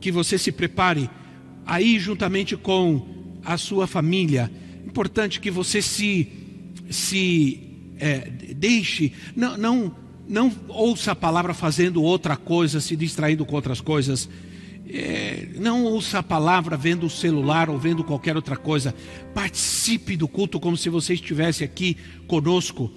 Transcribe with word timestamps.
que 0.00 0.10
você 0.10 0.38
se 0.38 0.50
prepare 0.50 1.10
aí 1.66 1.98
juntamente 1.98 2.56
com 2.56 3.38
a 3.44 3.56
sua 3.56 3.86
família. 3.86 4.50
Importante 4.86 5.40
que 5.40 5.50
você 5.50 5.80
se 5.80 6.28
se 6.90 7.70
é, 8.00 8.28
deixe, 8.56 9.12
não, 9.36 9.56
não, 9.56 9.94
não 10.28 10.52
ouça 10.68 11.12
a 11.12 11.14
palavra 11.14 11.54
fazendo 11.54 12.02
outra 12.02 12.36
coisa, 12.36 12.80
se 12.80 12.96
distraindo 12.96 13.46
com 13.46 13.54
outras 13.54 13.80
coisas. 13.80 14.28
É, 14.92 15.46
não 15.56 15.84
ouça 15.84 16.18
a 16.18 16.22
palavra 16.22 16.76
vendo 16.76 17.06
o 17.06 17.10
celular 17.10 17.70
ou 17.70 17.78
vendo 17.78 18.02
qualquer 18.02 18.34
outra 18.34 18.56
coisa. 18.56 18.92
Participe 19.32 20.16
do 20.16 20.26
culto 20.26 20.58
como 20.58 20.76
se 20.76 20.88
você 20.88 21.14
estivesse 21.14 21.62
aqui 21.62 21.96
conosco, 22.26 22.90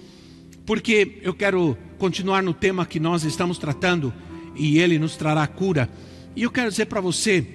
porque 0.66 1.20
eu 1.22 1.32
quero 1.32 1.78
continuar 1.98 2.42
no 2.42 2.52
tema 2.52 2.84
que 2.84 2.98
nós 2.98 3.22
estamos 3.22 3.58
tratando 3.58 4.12
e 4.56 4.78
ele 4.78 4.98
nos 4.98 5.16
trará 5.16 5.46
cura. 5.46 5.88
E 6.36 6.42
eu 6.42 6.50
quero 6.50 6.70
dizer 6.70 6.86
para 6.86 7.00
você, 7.00 7.46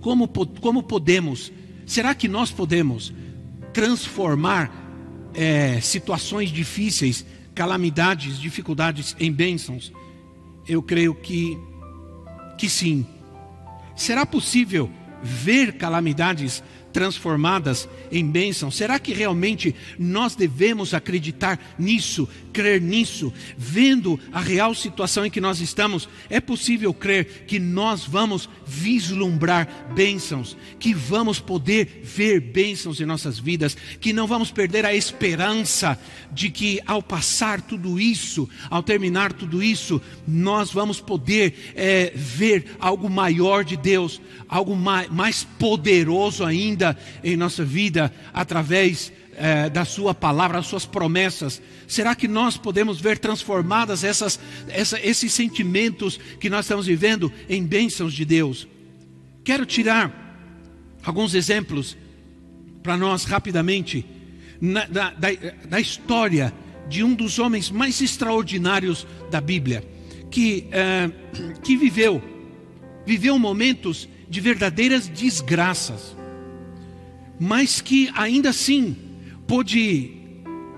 como, 0.00 0.28
como 0.28 0.82
podemos, 0.82 1.52
será 1.86 2.14
que 2.14 2.28
nós 2.28 2.50
podemos 2.50 3.12
transformar 3.72 4.70
é, 5.34 5.80
situações 5.80 6.50
difíceis, 6.50 7.24
calamidades, 7.54 8.38
dificuldades 8.38 9.16
em 9.18 9.32
bênçãos? 9.32 9.92
Eu 10.68 10.82
creio 10.82 11.14
que, 11.14 11.58
que 12.56 12.68
sim. 12.68 13.06
Será 13.96 14.24
possível 14.24 14.90
ver 15.22 15.72
calamidades 15.76 16.62
transformadas 16.92 17.88
em 18.10 18.26
bênção? 18.26 18.70
Será 18.70 18.98
que 18.98 19.12
realmente 19.12 19.74
nós 19.98 20.34
devemos 20.34 20.94
acreditar 20.94 21.58
nisso, 21.78 22.28
crer 22.52 22.80
nisso? 22.80 23.32
Vendo 23.56 24.18
a 24.32 24.40
real 24.40 24.74
situação 24.74 25.24
em 25.24 25.30
que 25.30 25.40
nós 25.40 25.60
estamos, 25.60 26.08
é 26.28 26.40
possível 26.40 26.92
crer 26.92 27.44
que 27.46 27.58
nós 27.58 28.04
vamos 28.04 28.48
vislumbrar 28.66 29.68
bênçãos, 29.94 30.56
que 30.78 30.92
vamos 30.92 31.38
poder 31.38 32.00
ver 32.02 32.40
bênçãos 32.40 33.00
em 33.00 33.06
nossas 33.06 33.38
vidas, 33.38 33.76
que 34.00 34.12
não 34.12 34.26
vamos 34.26 34.50
perder 34.50 34.84
a 34.84 34.94
esperança 34.94 35.98
de 36.32 36.50
que 36.50 36.80
ao 36.86 37.02
passar 37.02 37.60
tudo 37.60 38.00
isso, 38.00 38.48
ao 38.68 38.82
terminar 38.82 39.32
tudo 39.32 39.62
isso, 39.62 40.00
nós 40.26 40.70
vamos 40.70 41.00
poder 41.00 41.72
é, 41.74 42.12
ver 42.14 42.76
algo 42.78 43.08
maior 43.08 43.64
de 43.64 43.76
Deus, 43.76 44.20
algo 44.48 44.74
mais, 44.76 45.08
mais 45.10 45.44
poderoso 45.58 46.44
ainda 46.44 46.79
em 47.22 47.36
nossa 47.36 47.64
vida 47.64 48.12
através 48.32 49.12
é, 49.36 49.70
da 49.70 49.84
Sua 49.84 50.14
palavra, 50.14 50.58
as 50.58 50.66
Suas 50.66 50.84
promessas? 50.84 51.60
Será 51.86 52.14
que 52.14 52.28
nós 52.28 52.56
podemos 52.56 53.00
ver 53.00 53.18
transformadas 53.18 54.04
essas, 54.04 54.38
essa, 54.68 55.00
esses 55.00 55.32
sentimentos 55.32 56.18
que 56.38 56.50
nós 56.50 56.64
estamos 56.64 56.86
vivendo 56.86 57.32
em 57.48 57.64
bênçãos 57.64 58.12
de 58.12 58.24
Deus? 58.24 58.68
Quero 59.44 59.64
tirar 59.64 60.20
alguns 61.02 61.34
exemplos 61.34 61.96
para 62.82 62.96
nós 62.96 63.24
rapidamente 63.24 64.04
na, 64.60 64.84
da, 64.86 65.10
da, 65.10 65.28
da, 65.68 65.80
história 65.80 66.52
de 66.88 67.02
um 67.02 67.14
dos 67.14 67.38
homens 67.38 67.70
mais 67.70 68.00
extraordinários 68.00 69.06
da 69.30 69.40
Bíblia, 69.40 69.82
que, 70.30 70.66
é, 70.70 71.10
que 71.62 71.76
viveu, 71.76 72.22
viveu 73.06 73.38
momentos 73.38 74.08
de 74.28 74.40
verdadeiras 74.40 75.08
desgraças, 75.08 76.16
mas 77.40 77.80
que 77.80 78.10
ainda 78.14 78.50
assim 78.50 78.94
pôde 79.46 80.12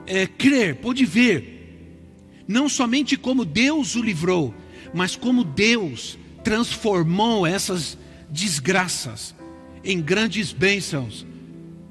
é, 0.07 0.29
crer, 0.29 0.77
pôde 0.77 1.05
ver, 1.05 2.45
não 2.47 2.69
somente 2.69 3.17
como 3.17 3.45
Deus 3.45 3.97
o 3.97 4.03
livrou, 4.03 4.55
mas 4.95 5.17
como 5.17 5.43
Deus 5.43 6.17
transformou 6.45 7.45
essas 7.45 7.99
desgraças 8.31 9.35
em 9.83 10.01
grandes 10.01 10.53
bênçãos 10.53 11.27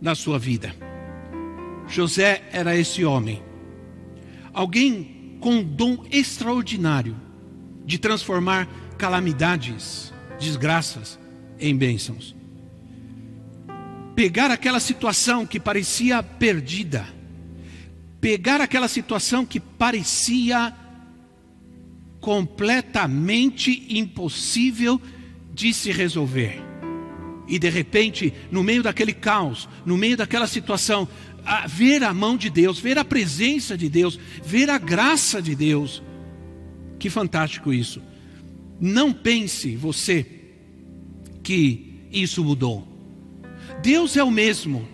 na 0.01 0.15
sua 0.15 0.39
vida. 0.39 0.73
José 1.89 2.41
era 2.53 2.77
esse 2.77 3.03
homem, 3.03 3.43
alguém 4.53 5.35
com 5.41 5.55
um 5.55 5.63
dom 5.63 6.05
extraordinário 6.09 7.17
de 7.85 7.99
transformar 7.99 8.69
calamidades, 8.97 10.13
desgraças 10.39 11.19
em 11.59 11.75
bênçãos 11.75 12.40
pegar 14.15 14.51
aquela 14.51 14.79
situação 14.79 15.45
que 15.45 15.59
parecia 15.59 16.21
perdida, 16.21 17.07
pegar 18.19 18.61
aquela 18.61 18.87
situação 18.87 19.45
que 19.45 19.59
parecia 19.59 20.75
completamente 22.19 23.85
impossível 23.89 25.01
de 25.53 25.73
se 25.73 25.91
resolver. 25.91 26.61
E 27.47 27.57
de 27.59 27.69
repente, 27.69 28.33
no 28.51 28.63
meio 28.63 28.83
daquele 28.83 29.13
caos, 29.13 29.67
no 29.85 29.97
meio 29.97 30.15
daquela 30.15 30.47
situação, 30.47 31.07
a 31.43 31.67
ver 31.67 32.03
a 32.03 32.13
mão 32.13 32.37
de 32.37 32.49
Deus, 32.49 32.79
ver 32.79 32.97
a 32.97 33.03
presença 33.03 33.77
de 33.77 33.89
Deus, 33.89 34.19
ver 34.43 34.69
a 34.69 34.77
graça 34.77 35.41
de 35.41 35.55
Deus. 35.55 36.01
Que 36.99 37.09
fantástico 37.09 37.73
isso. 37.73 38.01
Não 38.79 39.11
pense 39.11 39.75
você 39.75 40.25
que 41.43 42.05
isso 42.11 42.43
mudou. 42.43 42.90
Deus 43.81 44.15
é 44.15 44.23
o 44.23 44.31
mesmo. 44.31 44.87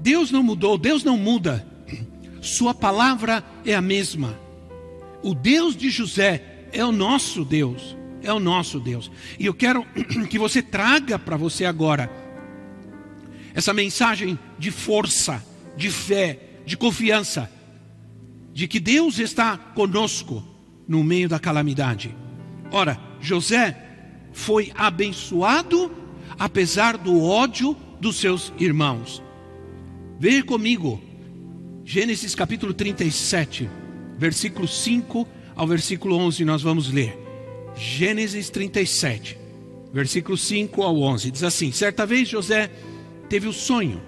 Deus 0.00 0.30
não 0.30 0.42
mudou, 0.42 0.76
Deus 0.78 1.04
não 1.04 1.16
muda. 1.16 1.66
Sua 2.40 2.74
palavra 2.74 3.44
é 3.64 3.74
a 3.74 3.80
mesma. 3.80 4.38
O 5.22 5.34
Deus 5.34 5.76
de 5.76 5.90
José 5.90 6.66
é 6.72 6.84
o 6.84 6.92
nosso 6.92 7.44
Deus, 7.44 7.96
é 8.22 8.32
o 8.32 8.40
nosso 8.40 8.80
Deus. 8.80 9.10
E 9.38 9.46
eu 9.46 9.54
quero 9.54 9.84
que 10.28 10.38
você 10.38 10.62
traga 10.62 11.18
para 11.18 11.36
você 11.36 11.64
agora 11.64 12.10
essa 13.54 13.74
mensagem 13.74 14.38
de 14.58 14.70
força, 14.70 15.44
de 15.76 15.90
fé, 15.90 16.38
de 16.64 16.76
confiança, 16.76 17.50
de 18.52 18.66
que 18.66 18.80
Deus 18.80 19.18
está 19.18 19.56
conosco 19.56 20.42
no 20.88 21.04
meio 21.04 21.28
da 21.28 21.38
calamidade. 21.38 22.14
Ora, 22.72 22.98
José 23.20 23.76
foi 24.32 24.72
abençoado 24.74 25.99
apesar 26.38 26.96
do 26.96 27.22
ódio 27.22 27.76
dos 28.00 28.16
seus 28.16 28.52
irmãos. 28.58 29.22
Veja 30.18 30.42
comigo, 30.42 31.00
Gênesis 31.84 32.34
capítulo 32.34 32.72
37, 32.72 33.68
versículo 34.18 34.68
5 34.68 35.26
ao 35.56 35.66
versículo 35.66 36.16
11, 36.16 36.44
nós 36.44 36.62
vamos 36.62 36.92
ler. 36.92 37.18
Gênesis 37.76 38.50
37, 38.50 39.38
versículo 39.92 40.36
5 40.36 40.82
ao 40.82 41.00
11, 41.00 41.30
diz 41.30 41.42
assim: 41.42 41.72
Certa 41.72 42.06
vez 42.06 42.28
José 42.28 42.70
teve 43.28 43.48
o 43.48 43.52
sonho, 43.52 44.00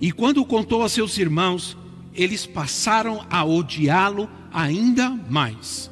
e 0.00 0.12
quando 0.12 0.38
o 0.38 0.46
contou 0.46 0.82
a 0.82 0.88
seus 0.88 1.18
irmãos, 1.18 1.76
eles 2.14 2.46
passaram 2.46 3.24
a 3.28 3.44
odiá-lo 3.44 4.28
ainda 4.52 5.10
mais. 5.10 5.90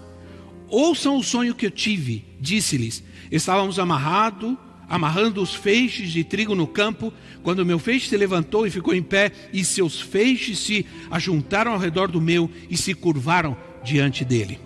Ouçam 0.68 1.16
o 1.16 1.22
sonho 1.22 1.54
que 1.54 1.66
eu 1.66 1.70
tive, 1.70 2.24
disse-lhes: 2.40 3.02
Estávamos 3.30 3.78
amarrados 3.78 4.56
amarrando 4.92 5.40
os 5.40 5.54
feixes 5.54 6.12
de 6.12 6.22
trigo 6.22 6.54
no 6.54 6.66
campo, 6.66 7.10
quando 7.42 7.60
o 7.60 7.64
meu 7.64 7.78
feixe 7.78 8.10
se 8.10 8.16
levantou 8.16 8.66
e 8.66 8.70
ficou 8.70 8.94
em 8.94 9.02
pé, 9.02 9.32
e 9.50 9.64
seus 9.64 9.98
feixes 9.98 10.58
se 10.58 10.84
ajuntaram 11.10 11.72
ao 11.72 11.78
redor 11.78 12.10
do 12.10 12.20
meu 12.20 12.50
e 12.68 12.76
se 12.76 12.92
curvaram 12.92 13.56
diante 13.82 14.22
dele. 14.22 14.60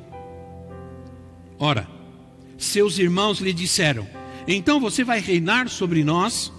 Ora, 1.60 1.88
seus 2.58 2.98
irmãos 2.98 3.38
lhe 3.38 3.52
disseram: 3.52 4.04
Então 4.48 4.80
você 4.80 5.04
vai 5.04 5.20
reinar 5.20 5.68
sobre 5.68 6.02
nós? 6.02 6.52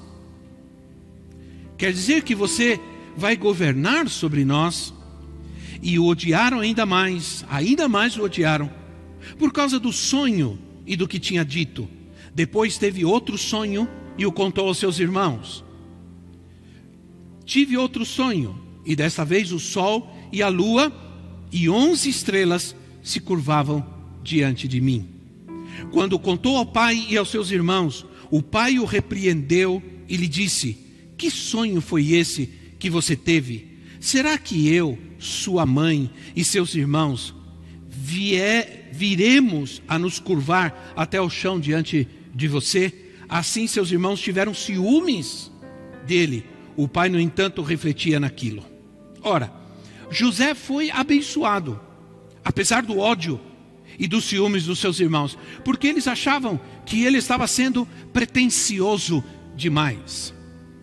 Quer 1.77 1.91
dizer 1.91 2.23
que 2.23 2.33
você 2.33 2.79
vai 3.17 3.35
governar 3.35 4.07
sobre 4.07 4.45
nós? 4.45 4.93
E 5.81 5.99
o 5.99 6.05
odiaram 6.05 6.61
ainda 6.61 6.85
mais, 6.85 7.43
ainda 7.49 7.89
mais 7.89 8.15
o 8.15 8.23
odiaram, 8.23 8.71
por 9.37 9.51
causa 9.51 9.77
do 9.77 9.91
sonho 9.91 10.57
e 10.85 10.95
do 10.95 11.05
que 11.05 11.19
tinha 11.19 11.43
dito. 11.43 11.96
Depois 12.37 12.77
teve 12.77 13.03
outro 13.03 13.35
sonho 13.35 13.89
e 14.15 14.23
o 14.23 14.31
contou 14.31 14.67
aos 14.67 14.77
seus 14.77 14.99
irmãos. 14.99 15.65
Tive 17.43 17.75
outro 17.75 18.05
sonho, 18.05 18.55
e 18.85 18.95
desta 18.95 19.25
vez 19.25 19.51
o 19.51 19.57
sol 19.57 20.15
e 20.31 20.43
a 20.43 20.47
lua 20.47 20.93
e 21.51 21.67
onze 21.67 22.11
estrelas 22.11 22.75
se 23.01 23.19
curvavam 23.19 23.83
diante 24.21 24.67
de 24.67 24.79
mim. 24.79 25.09
Quando 25.91 26.19
contou 26.19 26.57
ao 26.57 26.65
pai 26.67 27.07
e 27.09 27.17
aos 27.17 27.29
seus 27.29 27.49
irmãos, 27.49 28.05
o 28.29 28.43
pai 28.43 28.77
o 28.77 28.85
repreendeu 28.85 29.81
e 30.07 30.15
lhe 30.15 30.27
disse: 30.27 30.77
Que 31.17 31.31
sonho 31.31 31.81
foi 31.81 32.11
esse 32.11 32.53
que 32.77 32.87
você 32.87 33.15
teve? 33.15 33.79
Será 33.99 34.37
que 34.37 34.71
eu, 34.71 34.95
sua 35.17 35.65
mãe 35.65 36.07
e 36.35 36.43
seus 36.43 36.75
irmãos 36.75 37.33
vier, 37.89 38.91
viremos 38.93 39.81
a 39.87 39.97
nos 39.97 40.19
curvar 40.19 40.93
até 40.95 41.19
o 41.19 41.31
chão 41.31 41.59
diante 41.59 42.07
de 42.37 42.47
você? 42.47 42.93
Assim 43.27 43.67
seus 43.67 43.91
irmãos 43.91 44.21
tiveram 44.21 44.53
ciúmes 44.53 45.51
dele. 46.05 46.45
O 46.75 46.87
pai, 46.87 47.09
no 47.09 47.19
entanto, 47.19 47.63
refletia 47.63 48.19
naquilo. 48.19 48.63
Ora, 49.23 49.51
José 50.11 50.53
foi 50.53 50.91
abençoado, 50.91 51.79
apesar 52.45 52.83
do 52.83 52.99
ódio 52.99 53.39
e 53.97 54.07
dos 54.07 54.25
ciúmes 54.25 54.65
dos 54.65 54.77
seus 54.77 54.99
irmãos, 54.99 55.37
porque 55.65 55.87
eles 55.87 56.07
achavam 56.07 56.59
que 56.85 57.03
ele 57.03 57.17
estava 57.17 57.47
sendo 57.47 57.87
pretensioso 58.13 59.23
demais. 59.55 60.31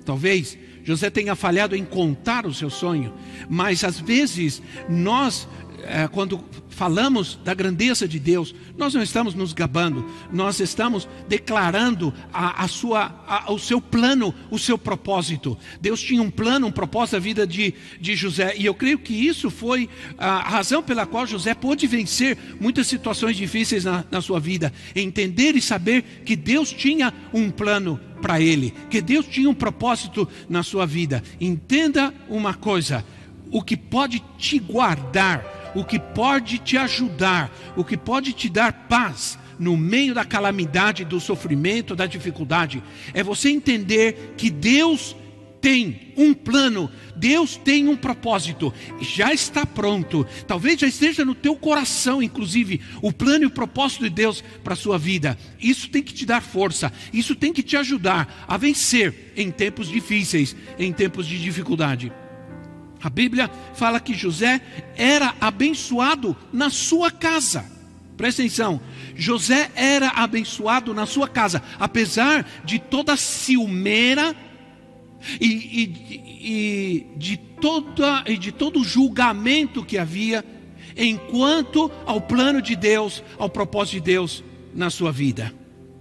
Talvez 0.05 0.59
José 0.83 1.09
tenha 1.09 1.37
falhado 1.37 1.77
em 1.77 1.85
contar 1.85 2.45
o 2.45 2.53
seu 2.53 2.69
sonho, 2.69 3.15
mas 3.49 3.85
às 3.85 4.01
vezes 4.01 4.61
nós, 4.89 5.49
é, 5.87 6.09
quando 6.09 6.45
falamos 6.69 7.39
da 7.45 7.55
grandeza 7.55 8.07
de 8.09 8.19
Deus, 8.19 8.55
nós 8.77 8.95
não 8.95 9.03
estamos 9.03 9.35
nos 9.35 9.53
gabando, 9.53 10.05
nós 10.33 10.59
estamos 10.61 11.09
declarando 11.29 12.13
a, 12.33 12.65
a 12.65 12.69
sua, 12.69 13.25
a, 13.27 13.53
o 13.53 13.59
seu 13.59 13.81
plano, 13.81 14.35
o 14.51 14.59
seu 14.59 14.77
propósito. 14.77 15.57
Deus 15.81 16.01
tinha 16.01 16.21
um 16.21 16.31
plano, 16.31 16.67
um 16.67 16.73
propósito 16.73 17.15
na 17.15 17.21
vida 17.21 17.47
de, 17.47 17.75
de 18.01 18.17
José, 18.17 18.55
e 18.57 18.67
eu 18.67 18.75
creio 18.75 18.99
que 18.99 19.15
isso 19.15 19.51
foi 19.51 19.89
a 20.19 20.41
razão 20.41 20.83
pela 20.83 21.07
qual 21.07 21.27
José 21.27 21.55
pôde 21.55 21.87
vencer 21.87 22.37
muitas 22.61 22.87
situações 22.87 23.37
difíceis 23.37 23.85
na, 23.85 24.05
na 24.11 24.21
sua 24.21 24.41
vida, 24.41 24.73
entender 24.95 25.55
e 25.55 25.63
saber 25.63 26.03
que 26.25 26.35
Deus 26.35 26.73
tinha 26.73 27.13
um 27.33 27.51
plano 27.51 28.01
para 28.21 28.41
ele, 28.41 28.73
que 28.91 29.01
Deus 29.01 29.27
tinha 29.27 29.49
um 29.49 29.55
propósito 29.55 30.29
na 30.49 30.63
sua 30.63 30.87
vida. 30.87 31.23
Entenda 31.41 32.13
uma 32.29 32.55
coisa: 32.55 33.05
o 33.51 33.63
que 33.63 33.77
pode 33.77 34.23
te 34.39 34.59
guardar 34.59 35.64
o 35.75 35.85
que 35.85 35.99
pode 35.99 36.59
te 36.59 36.77
ajudar, 36.77 37.51
o 37.77 37.85
que 37.85 37.97
pode 37.97 38.33
te 38.33 38.49
dar 38.49 38.73
paz 38.89 39.39
no 39.59 39.77
meio 39.77 40.15
da 40.15 40.25
calamidade, 40.25 41.05
do 41.05 41.21
sofrimento, 41.21 41.95
da 41.95 42.07
dificuldade, 42.07 42.83
é 43.13 43.23
você 43.23 43.51
entender 43.51 44.35
que 44.37 44.51
Deus 44.51 45.17
tem 45.65 46.13
um 46.15 46.35
plano, 46.35 46.91
Deus 47.17 47.57
tem 47.57 47.89
um 47.89 47.97
propósito, 47.97 48.71
já 49.01 49.33
está 49.33 49.65
pronto. 49.65 50.27
Talvez 50.47 50.79
já 50.79 50.87
esteja 50.87 51.25
no 51.25 51.35
teu 51.35 51.57
coração, 51.57 52.23
inclusive, 52.23 52.83
o 53.01 53.11
plano 53.11 53.45
e 53.45 53.47
o 53.47 53.51
propósito 53.51 54.05
de 54.05 54.11
Deus 54.11 54.45
para 54.63 54.75
a 54.75 54.77
sua 54.77 54.99
vida. 54.99 55.39
Isso 55.59 55.89
tem 55.89 56.03
que 56.03 56.13
te 56.13 56.27
dar 56.27 56.43
força, 56.43 56.93
isso 57.15 57.35
tem 57.35 57.51
que 57.51 57.63
te 57.63 57.79
ajudar 57.79 58.45
a 58.47 58.59
vencer 58.59 59.33
em 59.35 59.51
tempos 59.51 59.89
difíceis, 59.89 60.55
em 60.79 60.93
tempos 60.93 61.27
de 61.27 61.41
dificuldade. 61.41 62.13
A 63.05 63.11
Bíblia 63.11 63.51
fala 63.75 64.01
que 64.01 64.15
José 64.15 64.63
era 64.97 65.35
abençoado 65.39 66.35
na 66.51 66.71
sua 66.71 67.11
casa. 67.11 67.71
Presta 68.17 68.41
atenção, 68.41 68.81
José 69.15 69.71
era 69.75 70.09
abençoado 70.09 70.95
na 70.95 71.05
sua 71.05 71.29
casa, 71.29 71.63
apesar 71.79 72.49
de 72.65 72.79
toda 72.79 73.15
ciumeira 73.15 74.35
e, 75.39 75.47
e, 75.47 76.23
e, 76.41 77.07
de, 77.19 77.37
toda, 77.37 78.25
e 78.27 78.39
de 78.39 78.51
todo 78.51 78.83
julgamento 78.83 79.85
que 79.85 79.99
havia, 79.99 80.43
enquanto 80.97 81.91
ao 82.07 82.23
plano 82.23 82.63
de 82.63 82.75
Deus, 82.75 83.23
ao 83.37 83.51
propósito 83.51 83.95
de 83.97 84.01
Deus 84.01 84.43
na 84.75 84.89
sua 84.89 85.13
vida. 85.13 85.53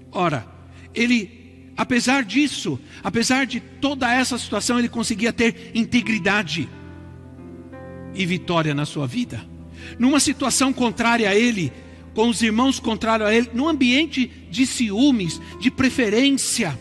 Ora, 0.09 0.47
ele, 0.95 1.73
apesar 1.75 2.23
disso, 2.23 2.79
apesar 3.03 3.45
de 3.45 3.59
toda 3.59 4.09
essa 4.09 4.38
situação, 4.38 4.79
ele 4.79 4.88
conseguia 4.88 5.33
ter 5.33 5.71
integridade 5.73 6.69
e 8.13 8.25
vitória 8.25 8.74
na 8.74 8.86
sua 8.86 9.07
vida. 9.07 9.44
Numa 10.00 10.19
situação 10.19 10.71
contrária 10.71 11.30
a 11.30 11.36
ele, 11.36 11.71
com 12.13 12.30
os 12.30 12.42
irmãos 12.42 12.80
contrários 12.80 13.27
a 13.27 13.33
ele, 13.33 13.50
num 13.54 13.68
ambiente 13.68 14.30
de 14.50 14.65
ciúmes, 14.65 15.42
de 15.60 15.71
preferência, 15.71 16.77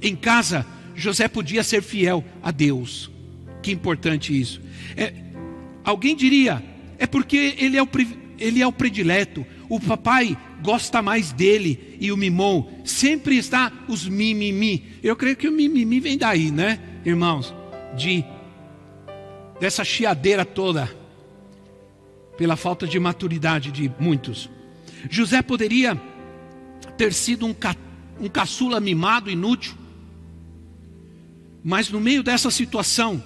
em 0.00 0.14
casa, 0.14 0.66
José 0.94 1.28
podia 1.28 1.62
ser 1.62 1.82
fiel 1.82 2.24
a 2.42 2.50
Deus. 2.50 3.10
Que 3.62 3.72
importante 3.72 4.38
isso. 4.38 4.60
É, 4.96 5.12
alguém 5.84 6.14
diria, 6.14 6.62
é 6.98 7.06
porque 7.06 7.54
ele 7.58 7.76
é, 7.76 7.82
o, 7.82 7.88
ele 8.38 8.62
é 8.62 8.66
o 8.66 8.72
predileto, 8.72 9.44
o 9.68 9.80
papai 9.80 10.36
gosta 10.62 11.02
mais 11.02 11.32
dele 11.32 11.96
e 12.00 12.10
o 12.10 12.16
mimou, 12.16 12.70
sempre 12.84 13.36
está 13.36 13.72
os 13.88 14.08
mimimi. 14.08 14.84
Eu 15.02 15.16
creio 15.16 15.36
que 15.36 15.48
o 15.48 15.52
mimimi 15.52 16.00
vem 16.00 16.18
daí, 16.18 16.50
né, 16.50 16.78
irmãos? 17.04 17.54
De 17.96 18.24
dessa 19.60 19.84
chiadeira 19.84 20.44
toda, 20.44 20.90
pela 22.36 22.56
falta 22.56 22.86
de 22.86 22.98
maturidade 22.98 23.70
de 23.72 23.90
muitos. 23.98 24.48
José 25.10 25.42
poderia 25.42 26.00
ter 26.96 27.12
sido 27.12 27.46
um, 27.46 27.54
ca, 27.54 27.76
um 28.20 28.28
caçula 28.28 28.80
mimado, 28.80 29.30
inútil, 29.30 29.74
mas 31.62 31.90
no 31.90 32.00
meio 32.00 32.22
dessa 32.22 32.50
situação, 32.50 33.22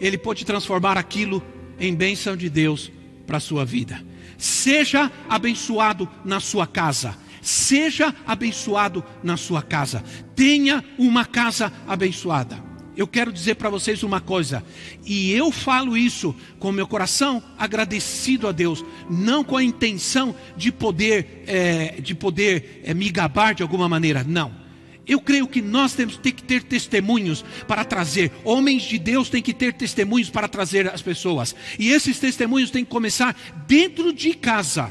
ele 0.00 0.16
pôde 0.16 0.44
transformar 0.44 0.96
aquilo 0.96 1.42
em 1.78 1.94
bênção 1.94 2.36
de 2.36 2.48
Deus 2.48 2.90
para 3.26 3.36
a 3.36 3.40
sua 3.40 3.64
vida. 3.64 4.02
Seja 4.38 5.12
abençoado 5.28 6.08
na 6.24 6.40
sua 6.40 6.66
casa. 6.66 7.16
Seja 7.40 8.14
abençoado 8.26 9.04
na 9.22 9.36
sua 9.36 9.62
casa. 9.62 10.02
Tenha 10.34 10.82
uma 10.98 11.26
casa 11.26 11.70
abençoada 11.86 12.63
eu 12.96 13.06
quero 13.06 13.32
dizer 13.32 13.56
para 13.56 13.68
vocês 13.68 14.02
uma 14.02 14.20
coisa, 14.20 14.64
e 15.04 15.32
eu 15.32 15.50
falo 15.50 15.96
isso 15.96 16.34
com 16.58 16.70
meu 16.70 16.86
coração 16.86 17.42
agradecido 17.58 18.46
a 18.46 18.52
Deus, 18.52 18.84
não 19.10 19.42
com 19.42 19.56
a 19.56 19.64
intenção 19.64 20.34
de 20.56 20.70
poder, 20.70 21.44
é, 21.46 22.00
de 22.00 22.14
poder 22.14 22.82
é, 22.84 22.94
me 22.94 23.10
gabar 23.10 23.54
de 23.54 23.62
alguma 23.62 23.88
maneira, 23.88 24.22
não. 24.22 24.62
Eu 25.06 25.20
creio 25.20 25.46
que 25.46 25.60
nós 25.60 25.92
temos 25.92 26.16
que 26.16 26.32
ter 26.32 26.62
testemunhos 26.62 27.44
para 27.68 27.84
trazer. 27.84 28.32
Homens 28.42 28.84
de 28.84 28.98
Deus 28.98 29.28
têm 29.28 29.42
que 29.42 29.52
ter 29.52 29.74
testemunhos 29.74 30.30
para 30.30 30.48
trazer 30.48 30.88
as 30.88 31.02
pessoas. 31.02 31.54
E 31.78 31.90
esses 31.90 32.18
testemunhos 32.18 32.70
têm 32.70 32.86
que 32.86 32.90
começar 32.90 33.36
dentro 33.66 34.14
de 34.14 34.32
casa. 34.32 34.90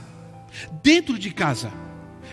Dentro 0.84 1.18
de 1.18 1.32
casa. 1.32 1.74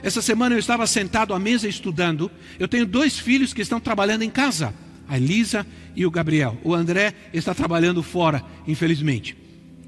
Essa 0.03 0.21
semana 0.21 0.55
eu 0.55 0.59
estava 0.59 0.87
sentado 0.87 1.33
à 1.33 1.39
mesa 1.39 1.67
estudando. 1.67 2.31
Eu 2.59 2.69
tenho 2.69 2.85
dois 2.85 3.19
filhos 3.19 3.55
que 3.55 3.62
estão 3.62 3.81
trabalhando 3.81 4.25
em 4.25 4.31
casa 4.31 4.75
a 5.11 5.17
Elisa 5.17 5.67
e 5.97 6.07
o 6.07 6.11
Gabriel. 6.11 6.57
O 6.62 6.73
André 6.73 7.12
está 7.35 7.52
trabalhando 7.52 8.00
fora, 8.00 8.45
infelizmente. 8.64 9.37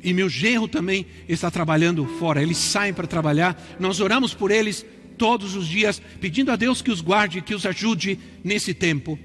E 0.02 0.12
meu 0.12 0.28
genro 0.28 0.66
também 0.66 1.06
está 1.28 1.48
trabalhando 1.48 2.04
fora. 2.18 2.42
Eles 2.42 2.56
saem 2.56 2.92
para 2.92 3.06
trabalhar. 3.06 3.56
Nós 3.78 4.00
oramos 4.00 4.34
por 4.34 4.50
eles 4.50 4.84
todos 5.16 5.54
os 5.54 5.68
dias, 5.68 6.02
pedindo 6.20 6.50
a 6.50 6.56
Deus 6.56 6.82
que 6.82 6.90
os 6.90 7.00
guarde, 7.00 7.40
que 7.40 7.54
os 7.54 7.64
ajude 7.64 8.18
nesse 8.42 8.74
tempo, 8.74 9.16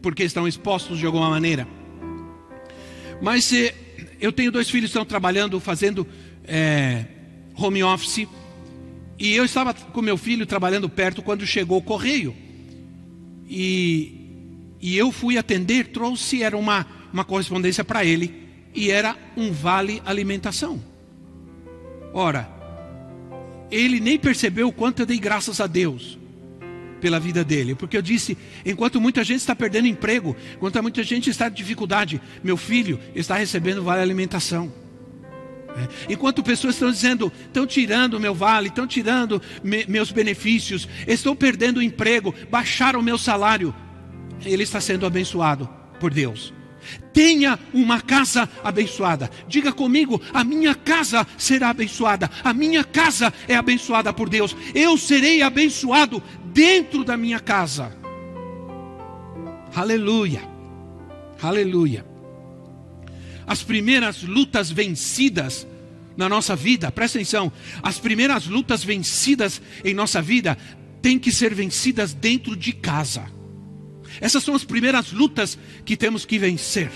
porque 0.00 0.22
estão 0.22 0.46
expostos 0.46 1.00
de 1.00 1.06
alguma 1.06 1.28
maneira. 1.28 1.66
Mas 3.20 3.52
eh, 3.52 3.74
eu 4.20 4.30
tenho 4.30 4.52
dois 4.52 4.70
filhos 4.70 4.90
que 4.90 4.96
estão 4.96 5.04
trabalhando, 5.04 5.58
fazendo 5.58 6.06
eh, 6.44 7.04
home 7.56 7.82
office. 7.82 8.28
E 9.18 9.34
eu 9.34 9.44
estava 9.44 9.74
com 9.74 10.00
meu 10.00 10.16
filho 10.16 10.46
trabalhando 10.46 10.88
perto 10.88 11.20
quando 11.20 11.44
chegou 11.44 11.78
o 11.78 11.82
correio. 11.82 12.32
E 13.48 14.21
e 14.82 14.98
eu 14.98 15.12
fui 15.12 15.38
atender, 15.38 15.86
trouxe, 15.88 16.42
era 16.42 16.56
uma, 16.56 16.84
uma 17.12 17.24
correspondência 17.24 17.84
para 17.84 18.04
ele, 18.04 18.42
e 18.74 18.90
era 18.90 19.16
um 19.36 19.52
vale 19.52 20.02
alimentação. 20.04 20.82
Ora, 22.12 22.50
ele 23.70 24.00
nem 24.00 24.18
percebeu 24.18 24.68
o 24.68 24.72
quanto 24.72 25.00
eu 25.00 25.06
dei 25.06 25.20
graças 25.20 25.60
a 25.60 25.68
Deus 25.68 26.18
pela 27.00 27.20
vida 27.20 27.44
dele, 27.44 27.76
porque 27.76 27.96
eu 27.96 28.02
disse: 28.02 28.36
enquanto 28.66 29.00
muita 29.00 29.22
gente 29.22 29.38
está 29.38 29.54
perdendo 29.54 29.86
emprego, 29.86 30.36
enquanto 30.56 30.82
muita 30.82 31.02
gente 31.04 31.30
está 31.30 31.46
em 31.46 31.52
dificuldade, 31.52 32.20
meu 32.42 32.56
filho 32.56 32.98
está 33.14 33.36
recebendo 33.36 33.84
vale 33.84 34.02
alimentação. 34.02 34.72
É. 35.76 36.12
Enquanto 36.12 36.42
pessoas 36.42 36.74
estão 36.74 36.90
dizendo, 36.90 37.32
estão 37.46 37.66
tirando 37.66 38.20
meu 38.20 38.34
vale, 38.34 38.68
estão 38.68 38.86
tirando 38.86 39.40
me, 39.62 39.86
meus 39.86 40.10
benefícios, 40.10 40.88
estou 41.06 41.34
perdendo 41.34 41.78
o 41.78 41.82
emprego, 41.82 42.34
baixaram 42.50 43.00
o 43.00 43.02
meu 43.02 43.16
salário 43.16 43.74
ele 44.44 44.62
está 44.62 44.80
sendo 44.80 45.06
abençoado 45.06 45.68
por 46.00 46.12
Deus. 46.12 46.52
Tenha 47.12 47.58
uma 47.72 48.00
casa 48.00 48.48
abençoada. 48.62 49.30
Diga 49.46 49.72
comigo: 49.72 50.20
a 50.32 50.42
minha 50.42 50.74
casa 50.74 51.26
será 51.38 51.70
abençoada. 51.70 52.30
A 52.42 52.52
minha 52.52 52.82
casa 52.82 53.32
é 53.46 53.54
abençoada 53.54 54.12
por 54.12 54.28
Deus. 54.28 54.56
Eu 54.74 54.96
serei 54.98 55.42
abençoado 55.42 56.22
dentro 56.46 57.04
da 57.04 57.16
minha 57.16 57.38
casa. 57.38 57.96
Aleluia. 59.74 60.42
Aleluia. 61.40 62.04
As 63.46 63.62
primeiras 63.62 64.22
lutas 64.22 64.70
vencidas 64.70 65.66
na 66.16 66.28
nossa 66.28 66.54
vida, 66.54 66.90
presta 66.92 67.18
atenção, 67.18 67.50
as 67.82 67.98
primeiras 67.98 68.46
lutas 68.46 68.84
vencidas 68.84 69.60
em 69.84 69.94
nossa 69.94 70.20
vida 70.20 70.56
têm 71.00 71.18
que 71.18 71.32
ser 71.32 71.54
vencidas 71.54 72.12
dentro 72.12 72.54
de 72.54 72.72
casa. 72.72 73.24
Essas 74.20 74.42
são 74.42 74.54
as 74.54 74.64
primeiras 74.64 75.12
lutas 75.12 75.58
que 75.84 75.96
temos 75.96 76.24
que 76.24 76.38
vencer. 76.38 76.90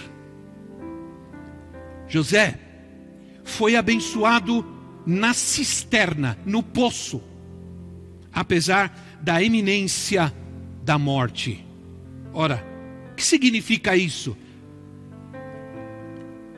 José 2.08 2.58
foi 3.44 3.76
abençoado 3.76 4.64
na 5.06 5.32
cisterna, 5.32 6.36
no 6.44 6.62
poço, 6.62 7.22
apesar 8.32 9.18
da 9.22 9.42
eminência 9.42 10.32
da 10.84 10.98
morte. 10.98 11.64
Ora, 12.32 12.64
o 13.12 13.14
que 13.14 13.24
significa 13.24 13.96
isso? 13.96 14.36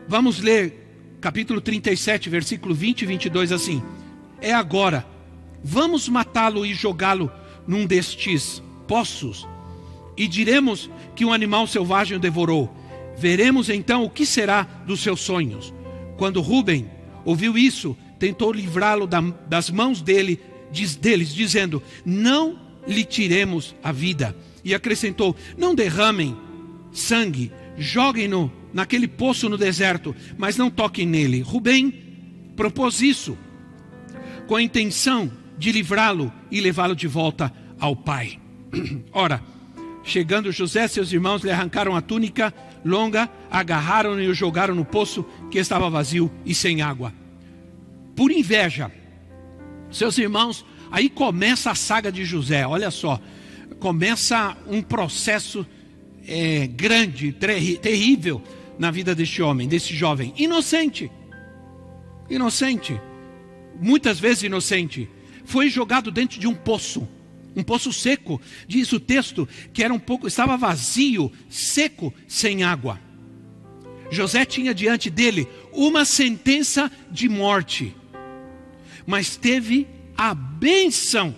Vamos 0.08 0.40
ler 0.40 1.18
capítulo 1.20 1.60
37, 1.60 2.30
versículo 2.30 2.74
20 2.74 3.02
e 3.02 3.06
22 3.06 3.52
assim: 3.52 3.82
É 4.40 4.52
agora, 4.52 5.06
vamos 5.62 6.08
matá-lo 6.08 6.64
e 6.64 6.72
jogá-lo 6.72 7.30
num 7.66 7.86
destes 7.86 8.62
poços, 8.86 9.46
e 10.18 10.26
diremos 10.26 10.90
que 11.14 11.24
um 11.24 11.32
animal 11.32 11.66
selvagem 11.66 12.16
o 12.16 12.20
devorou. 12.20 12.74
Veremos 13.16 13.70
então 13.70 14.04
o 14.04 14.10
que 14.10 14.26
será 14.26 14.64
dos 14.84 15.00
seus 15.00 15.20
sonhos. 15.20 15.72
Quando 16.16 16.40
Rubem 16.40 16.90
ouviu 17.24 17.56
isso, 17.56 17.96
tentou 18.18 18.52
livrá-lo 18.52 19.08
das 19.48 19.70
mãos 19.70 20.02
dele, 20.02 20.40
diz, 20.72 20.96
deles, 20.96 21.32
dizendo: 21.32 21.80
Não 22.04 22.58
lhe 22.86 23.04
tiremos 23.04 23.74
a 23.82 23.92
vida. 23.92 24.36
E 24.64 24.74
acrescentou: 24.74 25.36
Não 25.56 25.74
derramem 25.74 26.36
sangue, 26.92 27.52
joguem-no 27.76 28.52
naquele 28.72 29.06
poço 29.06 29.48
no 29.48 29.56
deserto, 29.56 30.14
mas 30.36 30.56
não 30.56 30.70
toquem 30.70 31.06
nele. 31.06 31.40
Rubem 31.40 31.94
propôs 32.56 33.00
isso, 33.00 33.38
com 34.48 34.56
a 34.56 34.62
intenção 34.62 35.30
de 35.56 35.70
livrá-lo 35.70 36.32
e 36.50 36.60
levá-lo 36.60 36.96
de 36.96 37.06
volta 37.06 37.52
ao 37.78 37.94
pai. 37.94 38.40
Ora, 39.12 39.42
chegando 40.08 40.50
José, 40.50 40.88
seus 40.88 41.12
irmãos 41.12 41.42
lhe 41.42 41.50
arrancaram 41.50 41.94
a 41.94 42.00
túnica 42.00 42.52
longa, 42.84 43.28
agarraram-no 43.50 44.22
e 44.22 44.28
o 44.28 44.34
jogaram 44.34 44.74
no 44.74 44.84
poço 44.84 45.24
que 45.50 45.58
estava 45.58 45.90
vazio 45.90 46.32
e 46.46 46.54
sem 46.54 46.80
água. 46.80 47.12
Por 48.16 48.32
inveja, 48.32 48.90
seus 49.90 50.16
irmãos, 50.16 50.64
aí 50.90 51.10
começa 51.10 51.70
a 51.70 51.74
saga 51.74 52.10
de 52.10 52.24
José, 52.24 52.66
olha 52.66 52.90
só, 52.90 53.20
começa 53.78 54.56
um 54.66 54.80
processo 54.80 55.66
é, 56.26 56.66
grande, 56.66 57.32
terrível 57.32 58.42
na 58.78 58.90
vida 58.90 59.14
deste 59.14 59.42
homem, 59.42 59.68
desse 59.68 59.94
jovem, 59.94 60.32
inocente, 60.38 61.10
inocente, 62.30 62.98
muitas 63.78 64.18
vezes 64.18 64.44
inocente, 64.44 65.08
foi 65.44 65.68
jogado 65.68 66.10
dentro 66.10 66.40
de 66.40 66.46
um 66.46 66.54
poço, 66.54 67.06
um 67.58 67.62
poço 67.64 67.92
seco, 67.92 68.40
diz 68.66 68.92
o 68.92 69.00
texto 69.00 69.48
que 69.72 69.82
era 69.82 69.92
um 69.92 69.98
pouco, 69.98 70.28
estava 70.28 70.56
vazio, 70.56 71.30
seco, 71.50 72.14
sem 72.28 72.62
água. 72.62 73.00
José 74.10 74.44
tinha 74.44 74.72
diante 74.72 75.10
dele 75.10 75.48
uma 75.72 76.04
sentença 76.04 76.90
de 77.10 77.28
morte, 77.28 77.94
mas 79.04 79.36
teve 79.36 79.86
a 80.16 80.32
benção 80.34 81.34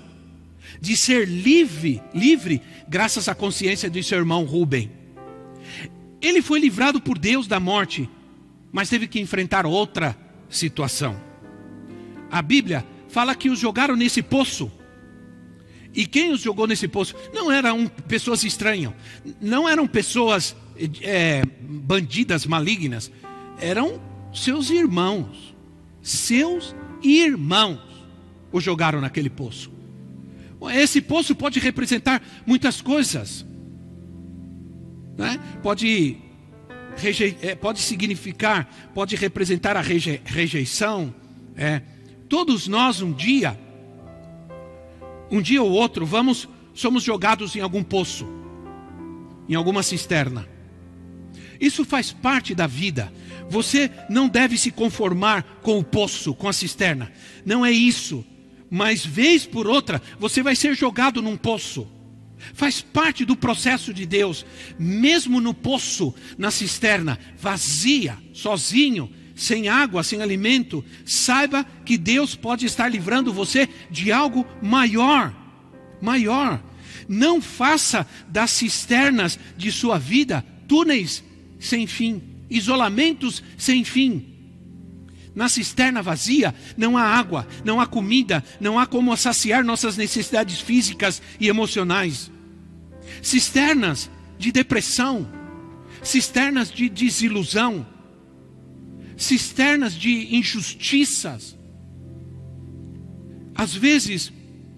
de 0.81 0.97
ser 0.97 1.27
livre, 1.27 2.03
livre, 2.15 2.63
graças 2.89 3.29
à 3.29 3.35
consciência 3.35 3.91
de 3.91 4.03
seu 4.03 4.19
irmão 4.19 4.45
Rubem. 4.45 4.91
Ele 6.21 6.43
foi 6.43 6.61
livrado 6.61 7.01
por 7.01 7.19
Deus 7.19 7.47
da 7.47 7.59
morte, 7.59 8.09
mas 8.71 8.91
teve 8.91 9.09
que 9.09 9.19
enfrentar 9.19 9.65
outra 9.65 10.17
situação. 10.49 11.21
A 12.31 12.43
Bíblia 12.43 12.85
fala 13.09 13.35
que 13.35 13.49
os 13.49 13.59
jogaram 13.59 13.97
nesse 13.97 14.23
poço. 14.23 14.71
E 16.01 16.07
quem 16.07 16.33
os 16.33 16.41
jogou 16.41 16.67
nesse 16.67 16.89
poço 16.89 17.15
não 17.31 17.53
eram 17.53 17.87
pessoas 17.87 18.43
estranhas, 18.43 18.95
não 19.39 19.69
eram 19.69 19.87
pessoas 19.87 20.57
é, 21.03 21.43
bandidas 21.61 22.47
malignas, 22.47 23.13
eram 23.61 24.01
seus 24.33 24.71
irmãos. 24.71 25.55
Seus 26.01 26.75
irmãos 27.03 27.83
os 28.51 28.65
jogaram 28.65 28.99
naquele 28.99 29.29
poço. 29.29 29.71
Esse 30.73 31.03
poço 31.03 31.35
pode 31.35 31.61
representar 31.61 32.23
muitas 32.47 32.81
coisas. 32.81 33.45
Né? 35.19 35.39
Pode, 35.63 36.17
é, 37.43 37.55
pode 37.55 37.81
significar, 37.81 38.91
pode 38.95 39.17
representar 39.17 39.77
a 39.77 39.83
reje, 39.83 40.19
rejeição. 40.25 41.15
É. 41.55 41.83
Todos 42.27 42.67
nós 42.67 43.03
um 43.03 43.13
dia, 43.13 43.55
um 45.31 45.41
dia 45.41 45.63
ou 45.63 45.71
outro, 45.71 46.05
vamos, 46.05 46.49
somos 46.75 47.03
jogados 47.03 47.55
em 47.57 47.61
algum 47.61 47.83
poço, 47.83 48.27
em 49.49 49.55
alguma 49.55 49.83
cisterna. 49.83 50.49
Isso 51.61 51.85
faz 51.85 52.13
parte 52.13 52.55
da 52.55 52.67
vida. 52.67 53.13
Você 53.49 53.91
não 54.09 54.29
deve 54.29 54.57
se 54.57 54.71
conformar 54.71 55.43
com 55.63 55.79
o 55.79 55.85
poço, 55.85 56.35
com 56.35 56.49
a 56.49 56.53
cisterna. 56.53 57.13
Não 57.45 57.65
é 57.65 57.71
isso 57.71 58.25
mas 58.71 59.05
vez 59.05 59.45
por 59.45 59.67
outra 59.67 60.01
você 60.19 60.43
vai 60.43 60.55
ser 60.55 60.75
jogado 60.75 61.21
num 61.21 61.37
poço. 61.37 61.89
Faz 62.55 62.81
parte 62.81 63.25
do 63.25 63.37
processo 63.37 63.93
de 63.93 64.07
Deus, 64.07 64.47
mesmo 64.79 65.41
no 65.43 65.53
poço, 65.53 66.15
na 66.39 66.51
cisterna, 66.51 67.19
vazia, 67.37 68.17
sozinho, 68.33 69.11
sem 69.41 69.71
água, 69.71 70.03
sem 70.03 70.21
alimento, 70.21 70.85
saiba 71.03 71.65
que 71.83 71.97
Deus 71.97 72.35
pode 72.35 72.67
estar 72.67 72.89
livrando 72.91 73.33
você 73.33 73.67
de 73.91 74.13
algo 74.13 74.47
maior. 74.61 75.35
Maior. 75.99 76.63
Não 77.09 77.41
faça 77.41 78.07
das 78.29 78.51
cisternas 78.51 79.39
de 79.57 79.73
sua 79.73 79.99
vida 79.99 80.45
túneis 80.69 81.25
sem 81.59 81.87
fim, 81.87 82.23
isolamentos 82.51 83.43
sem 83.57 83.83
fim. 83.83 84.27
Na 85.35 85.49
cisterna 85.49 86.03
vazia 86.03 86.55
não 86.77 86.99
há 86.99 87.03
água, 87.03 87.49
não 87.65 87.81
há 87.81 87.87
comida, 87.87 88.45
não 88.61 88.79
há 88.79 88.85
como 88.85 89.17
saciar 89.17 89.65
nossas 89.65 89.97
necessidades 89.97 90.61
físicas 90.61 91.23
e 91.41 91.49
emocionais. 91.49 92.31
Cisternas 93.23 94.11
de 94.39 94.53
depressão, 94.53 95.27
cisternas 96.03 96.71
de 96.71 96.91
desilusão, 96.91 97.87
cisternas 99.21 99.95
de 99.95 100.35
injustiças. 100.35 101.57
Às 103.55 103.75
vezes, 103.75 104.33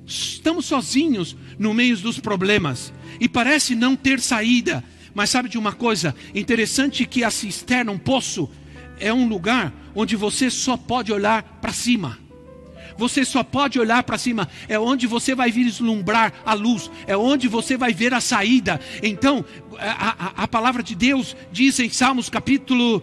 estamos 0.05 0.67
sozinhos 0.67 1.37
no 1.59 1.73
meio 1.73 1.97
dos 1.99 2.19
problemas 2.19 2.93
e 3.21 3.29
parece 3.29 3.77
não 3.77 3.95
ter 3.95 4.21
saída. 4.21 4.83
Mas 5.15 5.31
sabe 5.31 5.49
de 5.49 5.57
uma 5.57 5.73
coisa? 5.73 6.15
Interessante 6.35 7.07
que 7.07 7.23
a 7.23 7.31
cisterna, 7.31 7.93
um 7.93 7.99
poço, 7.99 8.51
é 8.99 9.13
um 9.13 9.29
lugar 9.29 9.73
onde 9.95 10.17
você 10.17 10.51
só 10.51 10.77
pode 10.77 11.13
olhar 11.13 11.43
para 11.61 11.73
cima. 11.73 12.19
Você 12.99 13.25
só 13.25 13.43
pode 13.43 13.79
olhar 13.79 14.03
para 14.03 14.19
cima, 14.19 14.49
é 14.69 14.79
onde 14.79 15.07
você 15.07 15.35
vai 15.35 15.51
vislumbrar 15.51 16.33
a 16.45 16.53
luz, 16.53 16.91
é 17.07 17.17
onde 17.17 17.49
você 17.49 17.77
vai 17.77 17.95
ver 17.95 18.13
a 18.13 18.21
saída. 18.21 18.81
Então, 19.03 19.45
a, 19.79 20.11
a, 20.11 20.43
a 20.43 20.49
palavra 20.49 20.83
de 20.83 20.95
Deus 20.95 21.35
diz 21.51 21.79
em 21.79 21.89
Salmos 21.89 22.29
capítulo 22.29 23.03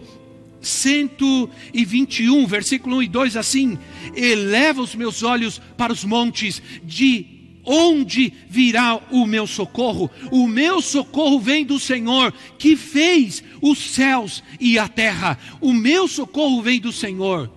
121, 0.60 2.46
versículo 2.46 2.96
1 2.96 3.02
e 3.02 3.08
2 3.08 3.36
assim: 3.36 3.78
Eleva 4.14 4.82
os 4.82 4.94
meus 4.94 5.22
olhos 5.22 5.60
para 5.76 5.92
os 5.92 6.04
montes, 6.04 6.62
de 6.84 7.40
onde 7.64 8.32
virá 8.48 9.00
o 9.10 9.26
meu 9.26 9.46
socorro? 9.46 10.10
O 10.30 10.46
meu 10.46 10.80
socorro 10.80 11.38
vem 11.40 11.64
do 11.64 11.78
Senhor, 11.78 12.32
que 12.58 12.76
fez 12.76 13.42
os 13.60 13.78
céus 13.78 14.42
e 14.58 14.78
a 14.78 14.88
terra. 14.88 15.38
O 15.60 15.72
meu 15.72 16.08
socorro 16.08 16.62
vem 16.62 16.80
do 16.80 16.92
Senhor. 16.92 17.50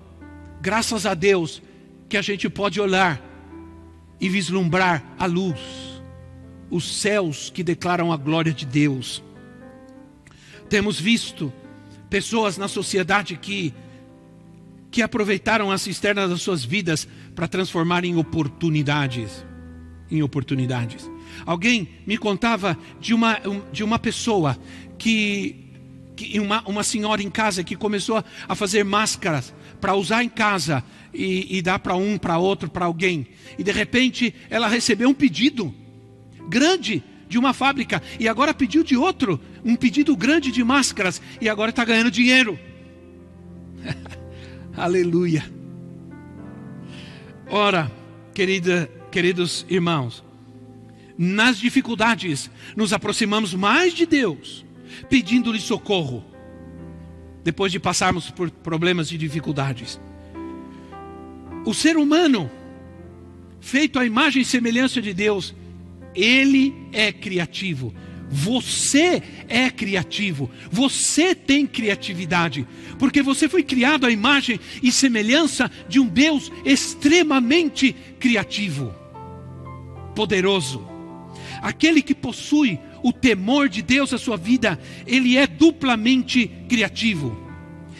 Graças 0.61 1.05
a 1.05 1.13
Deus 1.13 1.61
que 2.07 2.17
a 2.17 2.21
gente 2.21 2.49
pode 2.49 2.79
olhar 2.79 3.21
e 4.19 4.29
vislumbrar 4.29 5.03
a 5.19 5.25
luz, 5.25 5.59
os 6.69 7.01
céus 7.01 7.49
que 7.49 7.63
declaram 7.63 8.11
a 8.11 8.17
glória 8.17 8.53
de 8.53 8.65
Deus. 8.65 9.21
Temos 10.69 10.99
visto 10.99 11.51
pessoas 12.13 12.59
na 12.59 12.67
sociedade 12.67 13.35
que 13.35 13.73
que 14.91 15.01
aproveitaram 15.01 15.71
a 15.71 15.79
cisterna 15.79 16.27
das 16.27 16.43
suas 16.43 16.63
vidas 16.63 17.07
para 17.33 17.47
transformar 17.47 18.05
em 18.05 18.15
oportunidades 18.15 19.43
em 20.11 20.21
oportunidades. 20.21 21.09
Alguém 21.43 21.89
me 22.05 22.15
contava 22.15 22.77
de 22.99 23.15
uma, 23.15 23.39
de 23.71 23.83
uma 23.83 23.97
pessoa 23.97 24.55
que, 24.95 25.71
que 26.15 26.39
uma, 26.39 26.61
uma 26.67 26.83
senhora 26.83 27.23
em 27.23 27.31
casa 27.31 27.63
que 27.63 27.75
começou 27.75 28.23
a 28.47 28.53
fazer 28.53 28.85
máscaras 28.85 29.51
para 29.81 29.95
usar 29.95 30.23
em 30.23 30.29
casa 30.29 30.83
e, 31.11 31.57
e 31.57 31.63
dar 31.63 31.79
para 31.79 31.95
um, 31.95 32.19
para 32.19 32.37
outro, 32.37 32.69
para 32.69 32.85
alguém. 32.85 33.25
E 33.57 33.63
de 33.63 33.71
repente 33.71 34.35
ela 34.51 34.67
recebeu 34.67 35.09
um 35.09 35.15
pedido 35.15 35.73
grande 36.47 37.03
de 37.33 37.39
uma 37.39 37.51
fábrica 37.51 37.99
e 38.19 38.27
agora 38.27 38.53
pediu 38.53 38.83
de 38.83 38.95
outro 38.95 39.39
um 39.65 39.75
pedido 39.75 40.15
grande 40.15 40.51
de 40.51 40.63
máscaras 40.63 41.19
e 41.41 41.49
agora 41.49 41.71
está 41.71 41.83
ganhando 41.83 42.11
dinheiro. 42.11 42.59
Aleluia. 44.77 45.43
Ora, 47.49 47.91
querida, 48.35 48.87
queridos 49.11 49.65
irmãos, 49.67 50.23
nas 51.17 51.57
dificuldades 51.57 52.51
nos 52.75 52.93
aproximamos 52.93 53.55
mais 53.55 53.93
de 53.93 54.05
Deus, 54.05 54.63
pedindo-lhe 55.09 55.59
socorro, 55.59 56.23
depois 57.43 57.71
de 57.71 57.79
passarmos 57.79 58.29
por 58.29 58.51
problemas 58.51 59.11
e 59.11 59.17
dificuldades. 59.17 59.99
O 61.65 61.73
ser 61.73 61.97
humano, 61.97 62.49
feito 63.59 63.97
à 63.97 64.05
imagem 64.05 64.43
e 64.43 64.45
semelhança 64.45 65.01
de 65.01 65.15
Deus, 65.15 65.55
ele 66.15 66.73
é 66.91 67.11
criativo. 67.11 67.93
Você 68.29 69.21
é 69.47 69.69
criativo, 69.69 70.49
você 70.71 71.35
tem 71.35 71.67
criatividade, 71.67 72.67
porque 72.97 73.21
você 73.21 73.47
foi 73.47 73.61
criado 73.61 74.07
à 74.07 74.11
imagem 74.11 74.59
e 74.81 74.91
semelhança 74.91 75.69
de 75.87 75.99
um 75.99 76.07
Deus 76.07 76.51
extremamente 76.65 77.95
criativo, 78.19 78.91
poderoso. 80.15 80.83
Aquele 81.61 82.01
que 82.01 82.15
possui 82.15 82.79
o 83.03 83.13
temor 83.13 83.69
de 83.69 83.83
Deus 83.83 84.11
na 84.11 84.17
sua 84.17 84.35
vida, 84.35 84.79
ele 85.05 85.37
é 85.37 85.45
duplamente 85.45 86.49
criativo. 86.67 87.37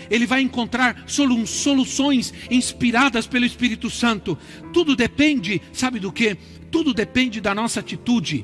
Ele 0.10 0.26
vai 0.26 0.42
encontrar 0.42 1.04
soluções 1.06 2.34
inspiradas 2.50 3.28
pelo 3.28 3.46
Espírito 3.46 3.90
Santo. 3.90 4.38
Tudo 4.74 4.96
depende, 4.96 5.62
sabe 5.72 6.00
do 6.00 6.12
que? 6.12 6.38
Tudo 6.74 6.92
depende 6.92 7.40
da 7.40 7.54
nossa 7.54 7.82
atitude 7.82 8.44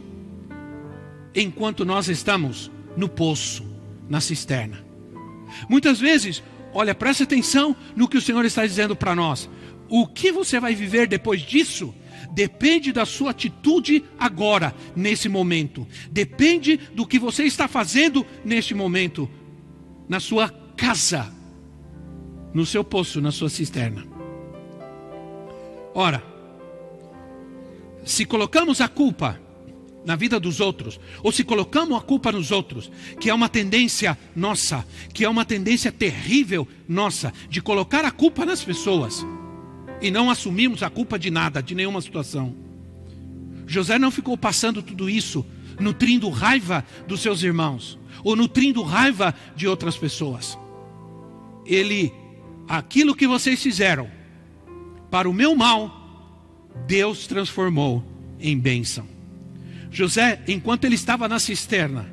enquanto 1.34 1.84
nós 1.84 2.08
estamos 2.08 2.72
no 2.96 3.10
poço, 3.10 3.66
na 4.08 4.22
cisterna. 4.22 4.86
Muitas 5.68 6.00
vezes, 6.00 6.44
olha, 6.72 6.94
presta 6.94 7.24
atenção 7.24 7.76
no 7.96 8.08
que 8.08 8.20
o 8.20 8.22
Senhor 8.22 8.46
está 8.46 8.64
dizendo 8.68 8.96
para 8.96 9.16
nós. 9.16 9.50
O 9.90 10.06
que 10.06 10.32
você 10.32 10.60
vai 10.60 10.76
viver 10.76 11.08
depois 11.08 11.42
disso 11.42 11.92
depende 12.32 12.92
da 12.92 13.04
sua 13.04 13.32
atitude 13.32 14.06
agora, 14.20 14.76
nesse 14.96 15.28
momento. 15.28 15.88
Depende 16.12 16.78
do 16.94 17.08
que 17.08 17.18
você 17.18 17.46
está 17.46 17.68
fazendo 17.68 18.24
neste 18.46 18.76
momento, 18.76 19.28
na 20.08 20.20
sua 20.20 20.50
casa, 20.78 21.34
no 22.54 22.64
seu 22.64 22.84
poço, 22.84 23.20
na 23.22 23.32
sua 23.32 23.50
cisterna. 23.50 24.06
Ora, 25.96 26.29
se 28.06 28.26
colocamos 28.26 28.82
a 28.82 28.88
culpa 28.88 29.40
na 30.06 30.16
vida 30.16 30.40
dos 30.40 30.60
outros, 30.60 31.00
ou 31.22 31.32
se 31.32 31.44
colocamos 31.44 31.98
a 31.98 32.02
culpa 32.02 32.32
nos 32.32 32.52
outros, 32.52 32.92
que 33.20 33.30
é 33.30 33.34
uma 33.34 33.50
tendência 33.50 34.18
nossa, 34.36 34.86
que 35.14 35.26
é 35.26 35.30
uma 35.30 35.46
tendência 35.46 35.92
terrível 35.92 36.68
nossa, 36.88 37.34
de 37.50 37.62
colocar 37.62 38.06
a 38.06 38.12
culpa 38.12 38.46
nas 38.46 38.64
pessoas 38.64 39.26
e 40.02 40.10
não 40.10 40.30
assumirmos 40.30 40.82
a 40.84 40.90
culpa 40.90 41.20
de 41.20 41.30
nada, 41.30 41.62
de 41.62 41.76
nenhuma 41.76 42.02
situação. 42.02 42.56
José 43.68 44.00
não 44.00 44.10
ficou 44.10 44.38
passando 44.38 44.82
tudo 44.82 45.10
isso, 45.10 45.46
nutrindo 45.80 46.30
raiva 46.30 46.84
dos 47.08 47.20
seus 47.22 47.44
irmãos, 47.44 48.00
ou 48.24 48.36
nutrindo 48.36 48.82
raiva 48.82 49.36
de 49.56 49.68
outras 49.68 49.98
pessoas. 49.98 50.58
Ele, 51.66 52.12
aquilo 52.68 53.16
que 53.16 53.28
vocês 53.28 53.62
fizeram, 53.62 54.10
para 55.12 55.30
o 55.30 55.34
meu 55.34 55.56
mal, 55.56 55.99
Deus 56.88 57.28
transformou 57.28 58.04
em 58.40 58.58
bênção. 58.58 59.08
José, 59.92 60.42
enquanto 60.48 60.86
ele 60.86 60.96
estava 60.96 61.28
na 61.28 61.40
cisterna, 61.40 62.10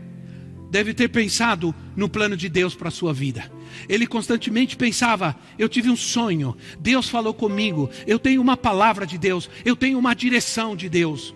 deve 0.70 0.92
ter 0.92 1.08
pensado 1.08 1.74
no 1.94 2.08
plano 2.08 2.36
de 2.36 2.48
Deus 2.48 2.74
para 2.74 2.88
a 2.88 2.92
sua 2.92 3.12
vida. 3.12 3.50
Ele 3.88 4.06
constantemente 4.06 4.76
pensava: 4.76 5.36
eu 5.58 5.68
tive 5.68 5.90
um 5.90 5.96
sonho, 5.96 6.56
Deus 6.80 7.08
falou 7.08 7.34
comigo, 7.34 7.90
eu 8.06 8.18
tenho 8.18 8.40
uma 8.40 8.56
palavra 8.56 9.06
de 9.06 9.18
Deus, 9.18 9.48
eu 9.64 9.76
tenho 9.76 9.98
uma 9.98 10.14
direção 10.14 10.74
de 10.74 10.88
Deus. 10.88 11.34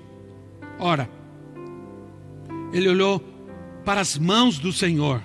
Ora, 0.78 1.08
ele 2.72 2.88
olhou 2.88 3.20
para 3.84 4.00
as 4.00 4.18
mãos 4.18 4.58
do 4.58 4.72
Senhor, 4.72 5.22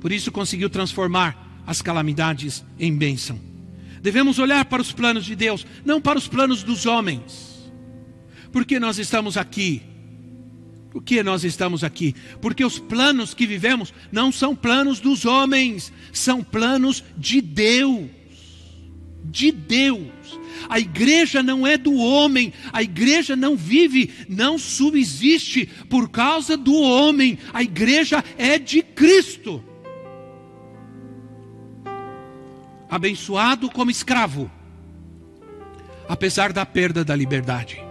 por 0.00 0.12
isso 0.12 0.32
conseguiu 0.32 0.70
transformar 0.70 1.62
as 1.66 1.80
calamidades 1.80 2.64
em 2.78 2.94
bênção. 2.94 3.53
Devemos 4.04 4.38
olhar 4.38 4.66
para 4.66 4.82
os 4.82 4.92
planos 4.92 5.24
de 5.24 5.34
Deus, 5.34 5.66
não 5.84 5.98
para 5.98 6.18
os 6.18 6.28
planos 6.28 6.62
dos 6.62 6.84
homens, 6.84 7.72
porque 8.52 8.78
nós 8.78 8.98
estamos 8.98 9.36
aqui 9.36 9.82
por 10.94 11.02
que 11.02 11.24
nós 11.24 11.42
estamos 11.42 11.82
aqui? 11.82 12.14
Porque 12.40 12.64
os 12.64 12.78
planos 12.78 13.34
que 13.34 13.48
vivemos 13.48 13.92
não 14.12 14.30
são 14.30 14.54
planos 14.54 15.00
dos 15.00 15.24
homens, 15.24 15.92
são 16.12 16.40
planos 16.40 17.02
de 17.18 17.40
Deus. 17.40 18.08
De 19.24 19.50
Deus. 19.50 20.38
A 20.68 20.78
igreja 20.78 21.42
não 21.42 21.66
é 21.66 21.76
do 21.76 21.94
homem, 21.94 22.52
a 22.72 22.80
igreja 22.80 23.34
não 23.34 23.56
vive, 23.56 24.08
não 24.28 24.56
subsiste 24.56 25.68
por 25.90 26.10
causa 26.10 26.56
do 26.56 26.76
homem, 26.76 27.38
a 27.52 27.60
igreja 27.60 28.22
é 28.38 28.56
de 28.56 28.80
Cristo. 28.80 29.64
Abençoado 32.88 33.70
como 33.70 33.90
escravo, 33.90 34.50
apesar 36.08 36.52
da 36.52 36.64
perda 36.64 37.04
da 37.04 37.16
liberdade. 37.16 37.82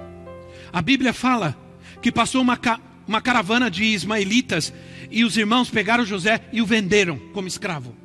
A 0.71 0.81
Bíblia 0.81 1.13
fala 1.13 1.57
que 2.01 2.11
passou 2.11 2.41
uma, 2.41 2.59
uma 3.07 3.21
caravana 3.21 3.69
de 3.69 3.83
ismaelitas 3.83 4.73
e 5.09 5.23
os 5.23 5.37
irmãos 5.37 5.69
pegaram 5.69 6.05
José 6.05 6.41
e 6.51 6.61
o 6.61 6.65
venderam 6.65 7.17
como 7.33 7.47
escravo. 7.47 7.95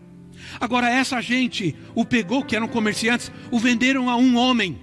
Agora, 0.60 0.88
essa 0.88 1.20
gente 1.20 1.76
o 1.94 2.04
pegou, 2.04 2.44
que 2.44 2.56
eram 2.56 2.68
comerciantes, 2.68 3.30
o 3.50 3.58
venderam 3.58 4.08
a 4.08 4.16
um 4.16 4.36
homem, 4.36 4.78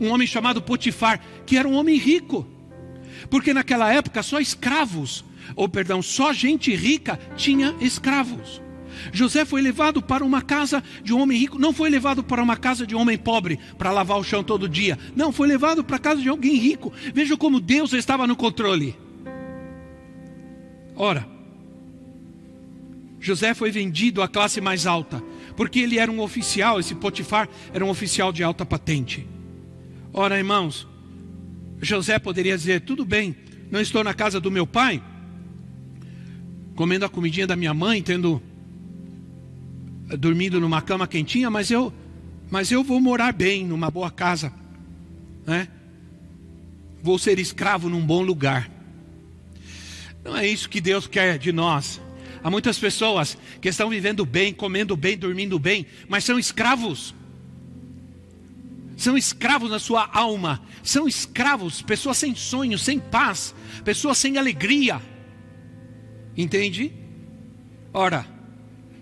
um 0.00 0.10
homem 0.10 0.26
chamado 0.26 0.62
Potifar, 0.62 1.20
que 1.46 1.56
era 1.56 1.68
um 1.68 1.74
homem 1.74 1.96
rico, 1.96 2.46
porque 3.28 3.54
naquela 3.54 3.92
época 3.92 4.22
só 4.22 4.40
escravos, 4.40 5.24
ou 5.54 5.68
perdão, 5.68 6.02
só 6.02 6.32
gente 6.32 6.74
rica 6.74 7.18
tinha 7.36 7.74
escravos. 7.80 8.60
José 9.12 9.44
foi 9.44 9.60
levado 9.60 10.02
para 10.02 10.24
uma 10.24 10.42
casa 10.42 10.82
de 11.02 11.12
um 11.12 11.20
homem 11.20 11.38
rico, 11.38 11.58
não 11.58 11.72
foi 11.72 11.90
levado 11.90 12.22
para 12.22 12.42
uma 12.42 12.56
casa 12.56 12.86
de 12.86 12.94
um 12.94 13.00
homem 13.00 13.18
pobre 13.18 13.58
para 13.78 13.90
lavar 13.90 14.18
o 14.18 14.24
chão 14.24 14.42
todo 14.42 14.68
dia, 14.68 14.98
não, 15.14 15.32
foi 15.32 15.48
levado 15.48 15.82
para 15.82 15.96
a 15.96 16.00
casa 16.00 16.20
de 16.20 16.28
alguém 16.28 16.56
rico. 16.56 16.92
Veja 17.14 17.36
como 17.36 17.60
Deus 17.60 17.92
estava 17.92 18.26
no 18.26 18.36
controle. 18.36 18.96
Ora, 20.94 21.26
José 23.20 23.54
foi 23.54 23.70
vendido 23.70 24.22
à 24.22 24.28
classe 24.28 24.60
mais 24.60 24.86
alta, 24.86 25.22
porque 25.56 25.80
ele 25.80 25.98
era 25.98 26.10
um 26.10 26.20
oficial, 26.20 26.80
esse 26.80 26.94
Potifar 26.94 27.48
era 27.72 27.84
um 27.84 27.90
oficial 27.90 28.32
de 28.32 28.42
alta 28.42 28.64
patente. 28.64 29.26
Ora, 30.12 30.38
irmãos, 30.38 30.88
José 31.80 32.18
poderia 32.18 32.56
dizer: 32.56 32.80
tudo 32.80 33.04
bem, 33.04 33.36
não 33.70 33.80
estou 33.80 34.02
na 34.02 34.14
casa 34.14 34.40
do 34.40 34.50
meu 34.50 34.66
pai, 34.66 35.02
comendo 36.74 37.04
a 37.04 37.08
comidinha 37.08 37.46
da 37.46 37.56
minha 37.56 37.74
mãe, 37.74 38.02
tendo 38.02 38.42
dormindo 40.18 40.60
numa 40.60 40.82
cama 40.82 41.06
quentinha, 41.06 41.50
mas 41.50 41.70
eu, 41.70 41.92
mas 42.50 42.70
eu 42.70 42.82
vou 42.82 43.00
morar 43.00 43.32
bem 43.32 43.64
numa 43.64 43.90
boa 43.90 44.10
casa, 44.10 44.52
né? 45.46 45.68
Vou 47.02 47.18
ser 47.18 47.38
escravo 47.38 47.88
num 47.88 48.04
bom 48.04 48.22
lugar. 48.22 48.70
Não 50.24 50.36
é 50.36 50.46
isso 50.46 50.68
que 50.68 50.80
Deus 50.80 51.06
quer 51.06 51.38
de 51.38 51.52
nós. 51.52 52.00
Há 52.42 52.50
muitas 52.50 52.78
pessoas 52.78 53.36
que 53.60 53.68
estão 53.68 53.88
vivendo 53.90 54.24
bem, 54.24 54.52
comendo 54.52 54.96
bem, 54.96 55.16
dormindo 55.16 55.58
bem, 55.58 55.86
mas 56.08 56.24
são 56.24 56.38
escravos. 56.38 57.14
São 58.96 59.16
escravos 59.16 59.70
na 59.70 59.78
sua 59.78 60.08
alma, 60.12 60.60
são 60.82 61.08
escravos, 61.08 61.80
pessoas 61.80 62.18
sem 62.18 62.34
sonho, 62.34 62.78
sem 62.78 62.98
paz, 62.98 63.54
pessoas 63.82 64.18
sem 64.18 64.36
alegria. 64.36 65.00
Entende? 66.36 66.92
Ora, 67.94 68.26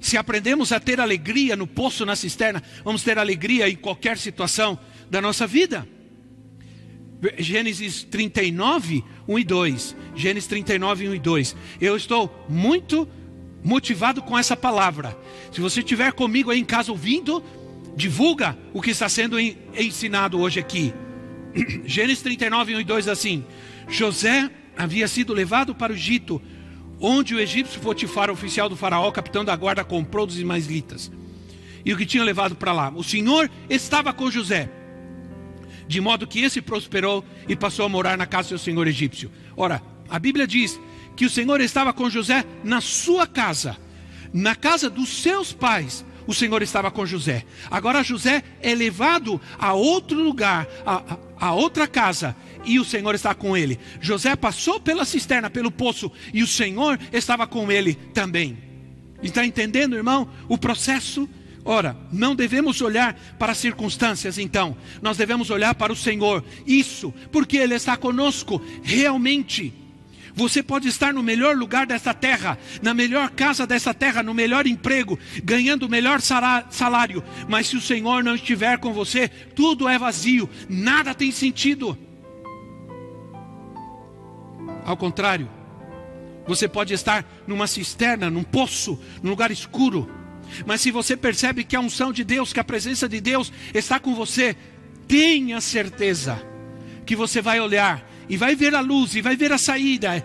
se 0.01 0.17
aprendemos 0.17 0.73
a 0.73 0.81
ter 0.81 1.01
alegria 1.01 1.57
no 1.57 1.67
poço, 1.67 2.07
na 2.07 2.15
cisterna, 2.15 2.63
vamos 2.85 3.03
ter 3.03 3.19
alegria 3.19 3.69
em 3.69 3.77
qualquer 3.77 4.17
situação 4.19 4.79
da 5.11 5.21
nossa 5.21 5.47
vida. 5.47 5.87
Gênesis 7.39 8.05
39, 8.05 9.05
1 9.27 9.39
e 9.39 9.45
2. 9.45 9.97
Gênesis 10.15 10.49
39, 10.49 11.09
1 11.09 11.15
e 11.15 11.19
2. 11.19 11.57
Eu 11.81 11.97
estou 11.97 12.47
muito 12.49 13.09
motivado 13.65 14.23
com 14.23 14.39
essa 14.39 14.57
palavra. 14.57 15.19
Se 15.51 15.61
você 15.61 15.81
estiver 15.81 16.13
comigo 16.13 16.51
aí 16.51 16.61
em 16.61 16.65
casa 16.65 16.93
ouvindo, 16.93 17.43
divulga 17.97 18.57
o 18.73 18.81
que 18.81 18.91
está 18.91 19.09
sendo 19.09 19.39
ensinado 19.41 20.39
hoje 20.39 20.61
aqui. 20.61 20.95
Gênesis 21.85 22.23
39, 22.23 22.77
1 22.77 22.81
e 22.81 22.85
2 22.85 23.09
assim: 23.09 23.45
José 23.89 24.49
havia 24.77 25.09
sido 25.09 25.35
levado 25.35 25.75
para 25.75 25.93
o 25.93 25.97
Egito, 25.97 26.41
onde 27.01 27.35
o 27.35 27.41
egípcio 27.41 27.81
Potifar, 27.81 28.31
oficial 28.31 28.69
do 28.69 28.77
faraó, 28.77 29.11
capitão 29.11 29.45
da 29.45 29.55
guarda, 29.55 29.85
comprou 29.85 30.27
dos 30.27 30.37
ismaelitas. 30.37 31.11
E 31.85 31.93
o 31.93 31.97
que 31.97 32.07
tinha 32.07 32.25
levado 32.25 32.57
para 32.57 32.73
lá? 32.73 32.93
O 32.95 33.05
Senhor 33.05 33.51
estava 33.69 34.13
com 34.13 34.31
José 34.31 34.71
de 35.89 36.03
modo 36.03 36.27
que 36.27 36.41
esse 36.41 36.61
prosperou 36.61 37.25
e 37.49 37.57
passou 37.57 37.87
a 37.87 37.89
morar 37.89 38.17
na 38.17 38.27
casa 38.27 38.51
do 38.51 38.59
senhor 38.59 38.87
egípcio. 38.87 39.33
Ora, 39.57 39.83
a 40.09 40.19
Bíblia 40.19 40.47
diz 40.47 40.79
que 41.17 41.25
o 41.25 41.31
Senhor 41.31 41.61
estava 41.61 41.93
com 41.93 42.11
José 42.11 42.45
na 42.63 42.81
sua 42.81 43.27
casa, 43.27 43.77
na 44.33 44.55
casa 44.55 44.91
dos 44.91 45.09
seus 45.09 45.53
pais, 45.53 46.05
o 46.27 46.35
Senhor 46.35 46.61
estava 46.61 46.91
com 46.91 47.07
José. 47.07 47.45
Agora 47.71 48.05
José 48.05 48.45
é 48.61 48.75
levado 48.75 49.41
a 49.59 49.73
outro 49.73 50.23
lugar, 50.23 50.69
a, 50.85 51.17
a 51.41 51.53
outra 51.53 51.87
casa, 51.87 52.35
e 52.65 52.79
o 52.79 52.85
Senhor 52.85 53.15
está 53.15 53.35
com 53.35 53.57
ele. 53.57 53.79
José 54.01 54.35
passou 54.37 54.81
pela 54.81 55.05
cisterna, 55.05 55.49
pelo 55.49 55.71
poço, 55.71 56.11
e 56.33 56.43
o 56.43 56.47
Senhor 56.47 56.99
estava 57.13 57.47
com 57.47 57.71
ele 57.71 57.95
também. 58.13 58.59
Está 59.23 59.45
entendendo, 59.45 59.97
irmão? 59.97 60.29
O 60.49 60.57
processo. 60.57 61.29
Ora, 61.65 61.97
não 62.11 62.35
devemos 62.35 62.81
olhar 62.81 63.15
para 63.39 63.53
as 63.53 63.59
circunstâncias, 63.59 64.39
então, 64.39 64.77
nós 65.03 65.17
devemos 65.17 65.51
olhar 65.51 65.75
para 65.75 65.93
o 65.93 65.97
Senhor. 65.97 66.43
Isso, 66.67 67.13
porque 67.31 67.57
Ele 67.59 67.75
está 67.75 67.97
conosco 67.97 68.63
realmente. 68.83 69.75
Você 70.39 70.63
pode 70.63 70.87
estar 70.87 71.13
no 71.13 71.21
melhor 71.21 71.57
lugar 71.57 71.85
dessa 71.85 72.15
terra, 72.15 72.57
na 72.81 72.95
melhor 72.95 73.29
casa 73.31 73.67
dessa 73.67 73.93
terra, 73.93 74.23
no 74.23 74.33
melhor 74.33 74.69
emprego, 74.69 75.19
ganhando 75.43 75.87
o 75.87 75.89
melhor 75.89 76.21
salário, 76.21 77.25
mas 77.49 77.67
se 77.67 77.77
o 77.77 77.81
Senhor 77.81 78.23
não 78.23 78.37
estiver 78.37 78.79
com 78.79 78.93
você, 78.93 79.27
tudo 79.29 79.89
é 79.89 79.99
vazio, 79.99 80.49
nada 80.69 81.13
tem 81.13 81.33
sentido. 81.33 81.99
Ao 84.85 84.97
contrário, 84.97 85.51
você 86.47 86.69
pode 86.69 86.95
estar 86.95 87.27
numa 87.45 87.67
cisterna, 87.67 88.31
num 88.31 88.45
poço, 88.45 88.97
num 89.21 89.31
lugar 89.31 89.51
escuro, 89.51 90.09
mas 90.65 90.81
se 90.81 90.93
você 90.93 91.17
percebe 91.17 91.65
que 91.65 91.75
a 91.75 91.81
unção 91.81 92.13
de 92.13 92.23
Deus, 92.23 92.53
que 92.53 92.61
a 92.61 92.65
presença 92.65 93.09
de 93.09 93.21
Deus 93.21 93.53
está 93.75 93.99
com 93.99 94.15
você, 94.15 94.57
tenha 95.09 95.61
certeza 95.61 96.41
que 97.05 97.17
você 97.17 97.43
vai 97.43 97.59
olhar 97.59 98.08
e 98.29 98.37
vai 98.37 98.55
ver 98.55 98.75
a 98.75 98.81
luz 98.81 99.15
e 99.15 99.21
vai 99.21 99.37
ver 99.37 99.53
a 99.53 99.59
saída, 99.59 100.25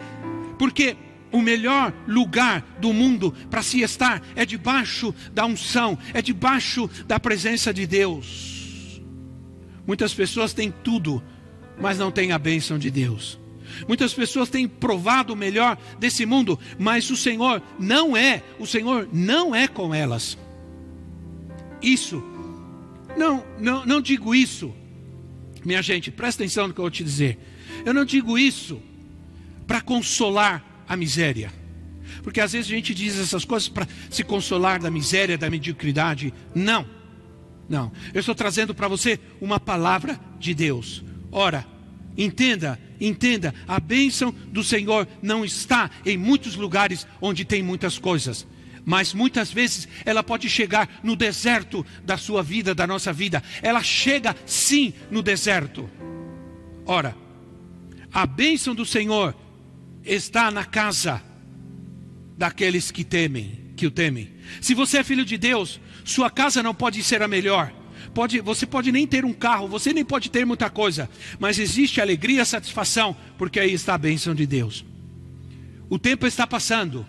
porque 0.58 0.96
o 1.32 1.42
melhor 1.42 1.92
lugar 2.08 2.62
do 2.80 2.94
mundo 2.94 3.34
para 3.50 3.64
se 3.64 3.82
estar 3.82 4.22
é 4.36 4.46
debaixo 4.46 5.14
da 5.34 5.46
unção, 5.46 5.98
é 6.14 6.22
debaixo 6.22 6.90
da 7.08 7.20
presença 7.20 7.74
de 7.74 7.88
Deus. 7.88 9.02
Muitas 9.86 10.14
pessoas 10.14 10.54
têm 10.54 10.72
tudo, 10.84 11.22
mas 11.82 11.98
não 11.98 12.12
têm 12.12 12.32
a 12.32 12.38
bênção 12.38 12.78
de 12.78 12.92
Deus. 12.92 13.40
Muitas 13.88 14.14
pessoas 14.14 14.50
têm 14.50 14.68
provado 14.68 15.34
o 15.34 15.36
melhor 15.36 15.78
desse 16.00 16.26
mundo, 16.26 16.60
mas 16.78 17.10
o 17.10 17.18
Senhor 17.18 17.62
não 17.80 18.16
é, 18.16 18.44
o 18.60 18.68
Senhor 18.68 19.10
não 19.12 19.56
é 19.56 19.68
com 19.68 19.94
elas. 19.94 20.38
Isso, 21.82 22.24
não, 23.18 23.44
não, 23.60 23.86
não 23.86 24.00
digo 24.00 24.36
isso, 24.36 24.74
minha 25.66 25.82
gente, 25.82 26.12
presta 26.12 26.44
atenção 26.44 26.68
no 26.68 26.74
que 26.74 26.80
eu 26.80 26.84
vou 26.84 26.92
te 26.92 27.04
dizer. 27.04 27.40
Eu 27.86 27.94
não 27.94 28.06
digo 28.06 28.38
isso 28.38 28.82
para 29.66 29.82
consolar 29.82 30.84
a 30.88 30.96
miséria. 30.96 31.52
Porque 32.22 32.40
às 32.40 32.54
vezes 32.54 32.72
a 32.72 32.76
gente 32.76 32.94
diz 32.94 33.20
essas 33.20 33.46
coisas 33.46 33.68
para 33.68 33.88
se 34.10 34.24
consolar 34.24 34.80
da 34.80 34.92
miséria, 34.92 35.38
da 35.38 35.50
mediocridade. 35.50 36.34
Não, 36.54 36.86
não. 37.68 37.92
Eu 38.14 38.20
estou 38.20 38.36
trazendo 38.36 38.74
para 38.74 38.88
você 38.88 39.20
uma 39.42 39.60
palavra 39.60 40.20
de 40.40 40.54
Deus. 40.54 41.04
Ora, 41.32 41.66
entenda, 42.18 42.80
entenda, 43.00 43.54
a 43.68 43.80
bênção 43.80 44.34
do 44.50 44.64
Senhor 44.64 45.08
não 45.22 45.44
está 45.44 45.90
em 46.06 46.18
muitos 46.18 46.56
lugares 46.56 47.08
onde 47.22 47.44
tem 47.44 47.64
muitas 47.64 47.98
coisas. 47.98 48.46
Mas 48.86 49.14
muitas 49.14 49.52
vezes 49.52 49.88
ela 50.06 50.22
pode 50.22 50.50
chegar 50.50 50.90
no 51.02 51.16
deserto 51.16 51.86
da 52.04 52.18
sua 52.18 52.44
vida, 52.44 52.76
da 52.76 52.86
nossa 52.86 53.14
vida. 53.14 53.42
Ela 53.62 53.82
chega 53.82 54.36
sim 54.46 54.94
no 55.10 55.24
deserto. 55.24 55.90
Ora, 56.86 57.16
a 58.14 58.26
bênção 58.26 58.76
do 58.76 58.86
Senhor 58.86 59.36
está 60.04 60.52
na 60.52 60.64
casa 60.64 61.22
daqueles 62.38 62.92
que 62.92 63.04
temem, 63.04 63.72
que 63.76 63.88
o 63.88 63.92
temem. 63.92 64.30
Se 64.62 64.74
você 64.74 65.00
é 65.00 65.04
filho 65.04 65.26
de 65.26 65.38
Deus, 65.38 65.80
sua 66.06 66.30
casa 66.30 66.62
não 66.62 66.76
pode 66.76 67.04
ser 67.04 67.24
a 67.24 67.28
melhor. 67.28 67.74
Pode, 68.14 68.40
você 68.42 68.66
pode 68.66 68.92
nem 68.92 69.08
ter 69.08 69.26
um 69.26 69.34
carro, 69.34 69.68
você 69.68 69.92
nem 69.92 70.06
pode 70.06 70.30
ter 70.30 70.46
muita 70.46 70.70
coisa, 70.70 71.10
mas 71.40 71.58
existe 71.58 72.00
alegria, 72.00 72.46
satisfação, 72.46 73.16
porque 73.38 73.60
aí 73.60 73.74
está 73.74 73.96
a 73.96 73.98
bênção 73.98 74.36
de 74.36 74.46
Deus. 74.46 74.86
O 75.90 75.98
tempo 75.98 76.28
está 76.28 76.46
passando 76.46 77.06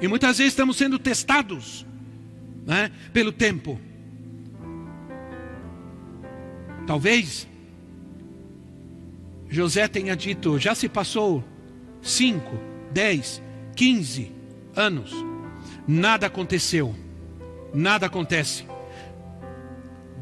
e 0.00 0.06
muitas 0.06 0.38
vezes 0.38 0.52
estamos 0.52 0.76
sendo 0.76 0.98
testados 0.98 1.84
né, 2.64 2.92
pelo 3.12 3.32
tempo. 3.32 3.80
Talvez 6.86 7.48
José 9.56 9.88
tenha 9.88 10.14
dito: 10.14 10.58
já 10.58 10.74
se 10.74 10.86
passou 10.86 11.42
5, 12.02 12.60
10, 12.92 13.42
15 13.74 14.32
anos, 14.76 15.10
nada 15.88 16.26
aconteceu, 16.26 16.94
nada 17.72 18.04
acontece. 18.04 18.66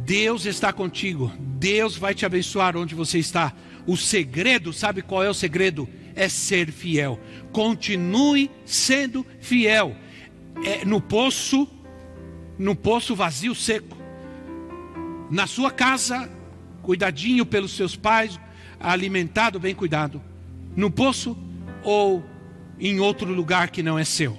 Deus 0.05 0.47
está 0.47 0.73
contigo, 0.73 1.33
Deus 1.38 1.97
vai 1.97 2.14
te 2.14 2.25
abençoar 2.25 2.77
onde 2.77 2.94
você 2.94 3.18
está. 3.18 3.53
O 3.85 3.97
segredo, 3.97 4.73
sabe 4.73 5.03
qual 5.03 5.25
é 5.25 5.29
o 5.29 5.35
segredo? 5.35 5.88
É 6.14 6.29
ser 6.29 6.70
fiel. 6.70 7.18
Continue 7.53 8.49
sendo 8.64 9.27
fiel. 9.40 9.97
É 10.64 10.85
no 10.85 11.01
poço, 11.01 11.66
no 12.57 12.77
poço 12.77 13.16
vazio, 13.16 13.55
seco. 13.55 13.97
Na 15.29 15.49
sua 15.49 15.73
casa, 15.73 16.31
cuidadinho 16.83 17.44
pelos 17.44 17.73
seus 17.73 17.97
pais, 17.97 18.38
alimentado, 18.85 19.59
bem 19.59 19.75
cuidado, 19.75 20.20
no 20.77 20.90
poço 20.90 21.37
ou 21.83 22.25
em 22.79 23.01
outro 23.01 23.33
lugar 23.33 23.70
que 23.70 23.83
não 23.83 23.99
é 23.99 24.05
seu. 24.05 24.38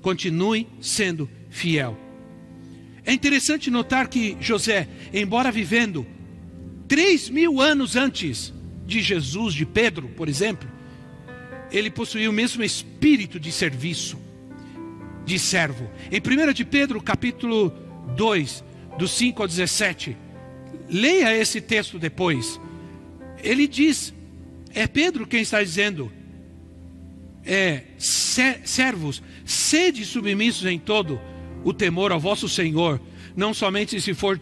Continue 0.00 0.68
sendo 0.80 1.28
fiel. 1.50 1.98
É 3.04 3.12
interessante 3.12 3.70
notar 3.70 4.08
que 4.08 4.36
José, 4.40 4.88
embora 5.12 5.50
vivendo 5.50 6.06
três 6.88 7.28
mil 7.28 7.60
anos 7.60 7.96
antes 7.96 8.52
de 8.86 9.00
Jesus, 9.00 9.54
de 9.54 9.66
Pedro, 9.66 10.08
por 10.08 10.28
exemplo, 10.28 10.68
ele 11.70 11.90
possuía 11.90 12.28
o 12.28 12.32
mesmo 12.32 12.62
espírito 12.62 13.40
de 13.40 13.50
serviço, 13.50 14.18
de 15.24 15.38
servo. 15.38 15.90
Em 16.10 16.20
1 16.20 16.52
de 16.52 16.64
Pedro, 16.64 17.00
capítulo 17.00 17.70
2, 18.16 18.64
do 18.98 19.08
5 19.08 19.42
ao 19.42 19.48
17, 19.48 20.16
leia 20.88 21.36
esse 21.36 21.60
texto 21.60 21.98
depois 21.98 22.60
ele 23.42 23.66
diz, 23.66 24.14
é 24.74 24.86
Pedro 24.86 25.26
quem 25.26 25.42
está 25.42 25.62
dizendo, 25.62 26.10
é, 27.44 27.82
servos, 27.98 29.22
sede 29.44 30.04
submissos 30.04 30.66
em 30.66 30.78
todo 30.78 31.20
o 31.64 31.72
temor 31.72 32.12
ao 32.12 32.20
vosso 32.20 32.48
Senhor, 32.48 33.00
não 33.36 33.52
somente 33.52 34.00
se 34.00 34.14
for 34.14 34.40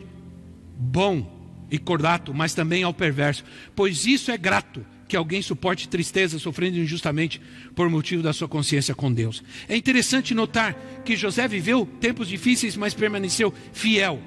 bom 0.76 1.40
e 1.70 1.78
cordato, 1.78 2.34
mas 2.34 2.54
também 2.54 2.82
ao 2.82 2.92
perverso, 2.92 3.44
pois 3.74 4.06
isso 4.06 4.30
é 4.30 4.38
grato 4.38 4.84
que 5.06 5.16
alguém 5.16 5.42
suporte 5.42 5.88
tristeza 5.88 6.38
sofrendo 6.38 6.78
injustamente 6.78 7.40
por 7.74 7.90
motivo 7.90 8.22
da 8.22 8.32
sua 8.32 8.48
consciência 8.48 8.94
com 8.94 9.12
Deus. 9.12 9.42
É 9.68 9.76
interessante 9.76 10.34
notar 10.34 10.74
que 11.04 11.16
José 11.16 11.48
viveu 11.48 11.84
tempos 12.00 12.28
difíceis, 12.28 12.76
mas 12.76 12.94
permaneceu 12.94 13.52
fiel. 13.72 14.20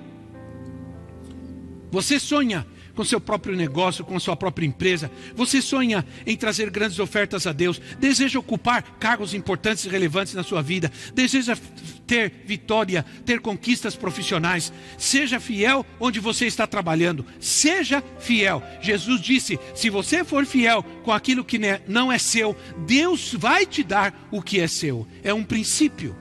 Você 1.90 2.20
sonha 2.20 2.68
com 2.96 3.04
seu 3.04 3.20
próprio 3.20 3.56
negócio, 3.56 4.06
com 4.06 4.20
sua 4.20 4.36
própria 4.36 4.66
empresa. 4.66 5.12
Você 5.36 5.62
sonha 5.62 6.06
em 6.26 6.36
trazer 6.36 6.70
grandes 6.70 7.00
ofertas 7.00 7.48
a 7.48 7.52
Deus, 7.52 7.82
deseja 8.00 8.40
ocupar 8.40 8.84
cargos 9.00 9.34
importantes 9.34 9.86
e 9.86 9.90
relevantes 9.90 10.34
na 10.34 10.44
sua 10.44 10.62
vida, 10.62 10.92
deseja 11.14 11.58
ter 12.06 12.44
vitória, 12.46 13.06
ter 13.26 13.40
conquistas 13.40 13.96
profissionais. 13.96 14.72
Seja 14.98 15.40
fiel 15.40 15.86
onde 16.00 16.20
você 16.20 16.46
está 16.46 16.68
trabalhando, 16.68 17.26
seja 17.40 18.04
fiel. 18.20 18.62
Jesus 18.82 19.22
disse: 19.22 19.60
se 19.74 19.90
você 19.90 20.24
for 20.24 20.46
fiel 20.46 20.84
com 21.04 21.12
aquilo 21.12 21.44
que 21.44 21.60
não 21.88 22.12
é 22.12 22.18
seu, 22.18 22.56
Deus 22.86 23.34
vai 23.34 23.66
te 23.66 23.84
dar 23.84 24.28
o 24.32 24.42
que 24.42 24.60
é 24.60 24.68
seu. 24.68 25.08
É 25.24 25.34
um 25.34 25.44
princípio. 25.44 26.16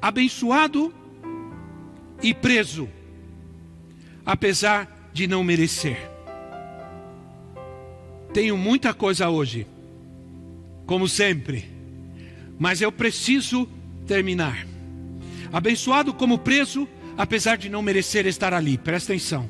Abençoado 0.00 0.94
e 2.22 2.32
preso 2.32 2.88
apesar 4.28 5.10
de 5.10 5.26
não 5.26 5.42
merecer. 5.42 5.96
Tenho 8.34 8.58
muita 8.58 8.92
coisa 8.92 9.30
hoje, 9.30 9.66
como 10.84 11.08
sempre, 11.08 11.64
mas 12.58 12.82
eu 12.82 12.92
preciso 12.92 13.66
terminar. 14.06 14.66
Abençoado 15.50 16.12
como 16.12 16.38
preso, 16.38 16.86
apesar 17.16 17.56
de 17.56 17.70
não 17.70 17.80
merecer 17.80 18.26
estar 18.26 18.52
ali, 18.52 18.76
presta 18.76 19.14
atenção. 19.14 19.48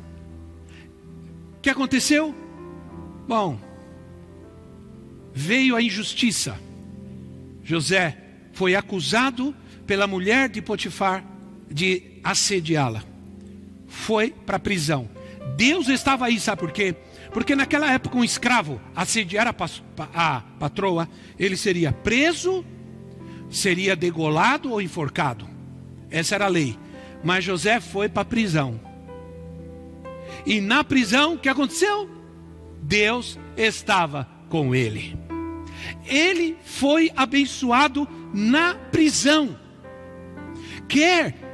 O 1.57 1.61
que 1.61 1.71
aconteceu? 1.71 2.33
Bom, 3.27 3.59
veio 5.35 5.75
a 5.75 5.83
injustiça. 5.83 6.57
José 7.64 8.17
foi 8.53 8.77
acusado 8.77 9.53
pela 9.88 10.07
mulher 10.07 10.49
de 10.49 10.62
Potifar 10.62 11.25
de 11.69 12.21
assediá-la 12.23 13.08
foi 13.98 14.30
para 14.30 14.56
a 14.56 14.61
prisão. 14.61 15.08
Deus 15.56 15.88
estava 15.88 16.26
aí, 16.26 16.38
sabe 16.38 16.61
por 16.61 16.70
quê? 16.70 16.94
Porque 17.32 17.54
naquela 17.54 17.92
época 17.92 18.16
um 18.16 18.24
escravo 18.24 18.80
assediar 18.94 19.46
a, 19.46 19.54
a 20.14 20.40
patroa, 20.58 21.08
ele 21.38 21.56
seria 21.56 21.92
preso, 21.92 22.64
seria 23.50 23.96
degolado 23.96 24.70
ou 24.70 24.80
enforcado. 24.80 25.46
essa 26.11 26.37
era 26.37 26.46
a 26.46 26.48
lei. 26.48 26.78
Mas 27.22 27.44
José 27.44 27.80
foi 27.80 28.08
para 28.08 28.22
a 28.22 28.24
prisão. 28.24 28.80
E 30.46 30.61
na 30.61 30.84
prisão, 30.84 31.34
o 31.34 31.38
que 31.38 31.48
aconteceu? 31.48 32.08
Deus 32.80 33.38
estava 33.56 34.28
com 34.48 34.74
ele. 34.74 35.18
Ele 36.06 36.56
foi 36.64 37.11
abençoado 37.16 38.08
na 38.32 38.74
prisão. 38.74 39.58
Quer 40.88 41.47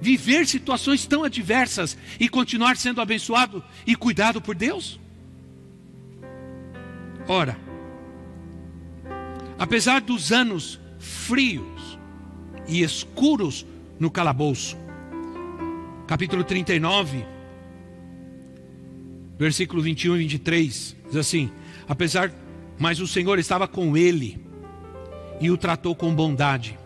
viver 0.00 0.46
situações 0.46 1.06
tão 1.06 1.24
adversas 1.24 1.96
e 2.18 2.28
continuar 2.28 2.76
sendo 2.76 3.00
abençoado 3.00 3.62
e 3.86 3.94
cuidado 3.94 4.40
por 4.40 4.54
Deus? 4.54 4.98
Ora, 7.26 7.58
apesar 9.58 10.00
dos 10.00 10.32
anos 10.32 10.80
frios 10.98 11.98
e 12.66 12.82
escuros 12.82 13.66
no 13.98 14.10
calabouço, 14.10 14.76
capítulo 16.06 16.42
39, 16.42 17.24
versículo 19.38 19.82
21 19.82 20.16
e 20.16 20.18
23, 20.20 20.96
diz 21.06 21.16
assim: 21.16 21.50
Apesar, 21.86 22.32
mas 22.78 23.00
o 23.00 23.06
Senhor 23.06 23.38
estava 23.38 23.68
com 23.68 23.96
ele 23.96 24.40
e 25.40 25.50
o 25.50 25.56
tratou 25.56 25.94
com 25.94 26.14
bondade, 26.14 26.78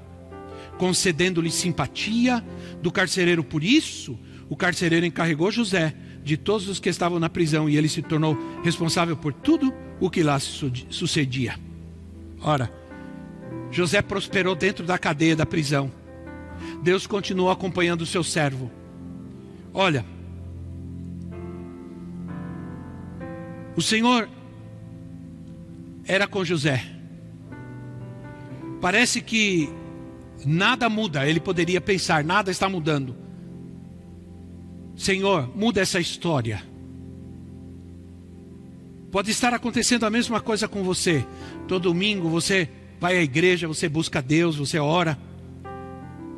concedendo-lhe 0.83 1.49
simpatia 1.49 2.45
do 2.83 2.91
carcereiro. 2.91 3.45
Por 3.45 3.63
isso, 3.63 4.19
o 4.49 4.57
carcereiro 4.57 5.07
encarregou 5.07 5.49
José 5.49 5.95
de 6.25 6.37
todos 6.37 6.69
os 6.69 6.81
que 6.81 6.89
estavam 6.89 7.21
na 7.21 7.31
prisão 7.31 7.71
e 7.71 7.77
ele 7.77 7.89
se 7.89 8.03
tornou 8.03 8.37
responsável 8.65 9.17
por 9.17 9.33
tudo 9.33 9.73
o 10.01 10.11
que 10.11 10.25
lá 10.25 10.41
sucedia. 10.41 11.55
Ora, 12.41 12.69
José 13.71 14.03
prosperou 14.03 14.57
dentro 14.57 14.85
da 14.85 14.99
cadeia 14.99 15.37
da 15.37 15.47
prisão. 15.47 15.89
Deus 16.83 17.07
continuou 17.07 17.49
acompanhando 17.49 18.01
o 18.01 18.07
seu 18.07 18.25
servo. 18.25 18.69
Olha, 19.73 20.05
O 23.75 23.81
Senhor 23.81 24.29
era 26.05 26.27
com 26.27 26.45
José. 26.45 26.85
Parece 28.83 29.23
que 29.23 29.73
nada 30.45 30.89
muda, 30.89 31.29
ele 31.29 31.41
poderia 31.41 31.81
pensar, 31.81 32.25
nada 32.25 32.51
está 32.51 32.69
mudando. 32.69 33.17
Senhor, 34.97 35.51
muda 35.57 35.81
essa 35.81 36.01
história. 36.01 36.63
Pode 39.11 39.31
estar 39.31 39.53
acontecendo 39.53 40.05
a 40.05 40.11
mesma 40.11 40.41
coisa 40.41 40.67
com 40.67 40.83
você. 40.83 41.25
Todo 41.69 41.85
domingo 41.85 42.29
você 42.29 42.69
vai 43.01 43.19
à 43.19 43.23
igreja, 43.23 43.69
você 43.69 43.89
busca 43.89 44.23
Deus, 44.23 44.57
você 44.57 44.79
ora. 44.79 45.19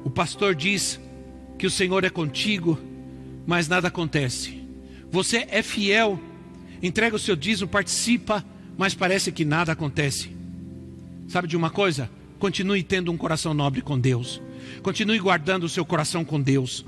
O 0.04 0.10
pastor 0.10 0.54
diz 0.54 1.00
que 1.58 1.66
o 1.66 1.70
Senhor 1.70 2.04
é 2.04 2.10
contigo, 2.10 2.78
mas 3.46 3.68
nada 3.68 3.88
acontece. 3.88 4.62
Você 5.10 5.46
é 5.50 5.62
fiel 5.62 6.18
entrega 6.86 7.16
o 7.16 7.18
seu 7.18 7.34
dízimo, 7.34 7.68
participa, 7.68 8.44
mas 8.76 8.94
parece 8.94 9.32
que 9.32 9.44
nada 9.44 9.72
acontece. 9.72 10.30
Sabe 11.28 11.48
de 11.48 11.56
uma 11.56 11.70
coisa? 11.70 12.10
Continue 12.44 12.82
tendo 12.82 13.10
um 13.10 13.16
coração 13.16 13.54
nobre 13.54 13.80
com 13.80 13.98
Deus. 13.98 14.38
Continue 14.82 15.18
guardando 15.18 15.64
o 15.64 15.68
seu 15.68 15.82
coração 15.82 16.22
com 16.22 16.38
Deus. 16.38 16.84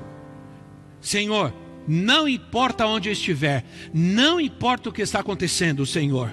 Senhor, 1.01 1.51
não 1.88 2.29
importa 2.29 2.87
onde 2.87 3.09
eu 3.09 3.14
estiver, 3.14 3.64
não 3.90 4.38
importa 4.38 4.90
o 4.90 4.92
que 4.92 5.01
está 5.01 5.21
acontecendo, 5.21 5.87
Senhor. 5.87 6.31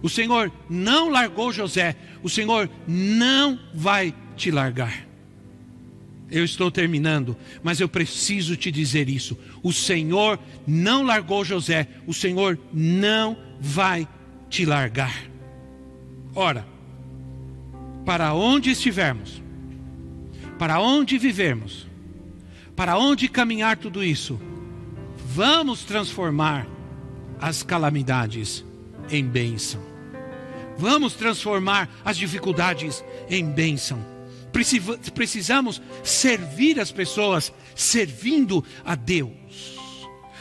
O 0.00 0.08
Senhor 0.08 0.52
não 0.70 1.08
largou 1.08 1.52
José, 1.52 1.96
o 2.22 2.30
Senhor 2.30 2.70
não 2.86 3.58
vai 3.74 4.14
te 4.36 4.48
largar. 4.48 5.08
Eu 6.30 6.44
estou 6.44 6.70
terminando, 6.70 7.36
mas 7.64 7.80
eu 7.80 7.88
preciso 7.88 8.56
te 8.56 8.70
dizer 8.70 9.08
isso. 9.08 9.36
O 9.60 9.72
Senhor 9.72 10.38
não 10.64 11.02
largou 11.02 11.44
José, 11.44 11.88
o 12.06 12.14
Senhor 12.14 12.60
não 12.72 13.36
vai 13.60 14.06
te 14.48 14.64
largar. 14.64 15.20
Ora, 16.32 16.73
para 18.04 18.34
onde 18.34 18.70
estivermos, 18.70 19.42
para 20.58 20.80
onde 20.80 21.18
vivermos, 21.18 21.86
para 22.76 22.98
onde 22.98 23.28
caminhar 23.28 23.76
tudo 23.76 24.02
isso, 24.02 24.40
vamos 25.26 25.84
transformar 25.84 26.66
as 27.40 27.62
calamidades 27.62 28.64
em 29.10 29.24
bênção. 29.24 29.80
Vamos 30.76 31.14
transformar 31.14 31.88
as 32.04 32.16
dificuldades 32.16 33.04
em 33.30 33.44
bênção 33.48 34.14
precisamos 35.14 35.82
servir 36.02 36.78
as 36.78 36.92
pessoas 36.92 37.52
servindo 37.74 38.64
a 38.84 38.94
Deus. 38.94 39.76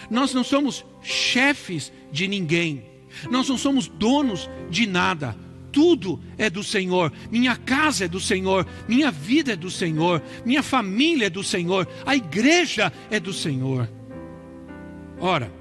Nós 0.09 0.33
não 0.33 0.43
somos 0.43 0.85
chefes 1.01 1.91
de 2.11 2.27
ninguém, 2.27 2.85
nós 3.31 3.49
não 3.49 3.57
somos 3.57 3.87
donos 3.87 4.47
de 4.69 4.85
nada. 4.85 5.35
Tudo 5.73 6.21
é 6.37 6.51
do 6.51 6.63
Senhor, 6.63 7.11
minha 7.31 7.55
casa 7.55 8.05
é 8.05 8.07
do 8.07 8.19
Senhor, 8.19 8.65
minha 8.87 9.09
vida 9.09 9.53
é 9.53 9.55
do 9.55 9.71
Senhor, 9.71 10.21
minha 10.45 10.61
família 10.61 11.25
é 11.25 11.29
do 11.31 11.43
Senhor, 11.43 11.87
a 12.05 12.15
igreja 12.15 12.93
é 13.09 13.19
do 13.19 13.33
Senhor. 13.33 13.89
Ora, 15.19 15.51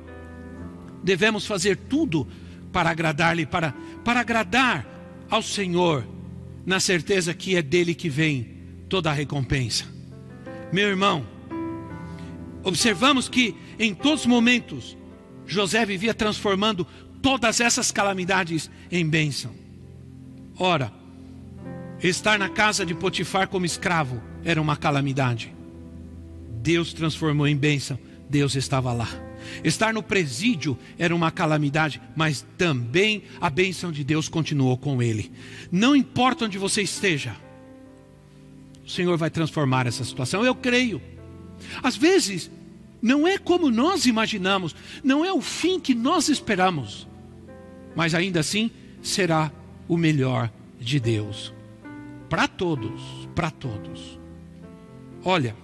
devemos 1.03 1.47
fazer 1.47 1.77
tudo 1.77 2.29
para 2.71 2.91
agradar-lhe, 2.91 3.47
para, 3.47 3.75
para 4.05 4.21
agradar 4.21 4.87
ao 5.31 5.43
Senhor 5.43 6.07
na 6.67 6.79
certeza 6.79 7.33
que 7.33 7.57
é 7.57 7.63
dele 7.63 7.95
que 7.95 8.11
vem 8.11 8.59
toda 8.91 9.11
a 9.11 9.15
recompensa. 9.15 9.87
Meu 10.71 10.89
irmão, 10.89 11.27
observamos 12.63 13.31
que 13.31 13.57
em 13.79 13.95
todos 13.95 14.21
os 14.21 14.27
momentos 14.27 14.95
José 15.47 15.87
vivia 15.87 16.13
transformando 16.13 16.87
todas 17.23 17.61
essas 17.61 17.91
calamidades 17.91 18.71
em 18.91 19.09
bênção. 19.09 19.62
Ora, 20.59 20.93
estar 22.03 22.39
na 22.39 22.49
casa 22.49 22.85
de 22.85 22.95
Potifar 22.95 23.49
como 23.49 23.67
escravo 23.67 24.23
era 24.45 24.61
uma 24.61 24.77
calamidade. 24.77 25.55
Deus 26.63 26.93
transformou 26.93 27.47
em 27.47 27.57
bênção, 27.57 27.99
Deus 28.29 28.55
estava 28.55 28.93
lá. 28.93 29.09
Estar 29.65 29.93
no 29.93 30.03
presídio 30.03 30.79
era 30.99 31.15
uma 31.15 31.31
calamidade, 31.31 32.01
mas 32.15 32.47
também 32.57 33.25
a 33.41 33.51
bênção 33.51 33.91
de 33.91 34.05
Deus 34.05 34.29
continuou 34.29 34.77
com 34.77 35.03
ele. 35.03 35.33
Não 35.71 35.97
importa 35.97 36.45
onde 36.45 36.59
você 36.59 36.83
esteja, 36.83 37.35
o 38.85 38.91
Senhor 38.91 39.17
vai 39.17 39.31
transformar 39.31 39.87
essa 39.87 40.05
situação, 40.05 40.45
eu 40.45 40.55
creio. 40.55 41.01
Às 41.83 41.97
vezes, 41.97 42.51
não 43.01 43.27
é 43.27 43.39
como 43.39 43.71
nós 43.71 44.07
imaginamos, 44.07 44.75
não 45.03 45.25
é 45.25 45.33
o 45.33 45.41
fim 45.41 45.81
que 45.81 45.95
nós 45.95 46.29
esperamos, 46.29 47.09
mas 47.97 48.15
ainda 48.15 48.41
assim 48.41 48.71
será 49.03 49.51
o 49.89 49.97
melhor 49.97 50.51
de 50.81 50.99
Deus 50.99 51.53
para 52.29 52.49
todos, 52.49 53.29
para 53.35 53.51
todos. 53.51 54.19
Olha, 55.25 55.55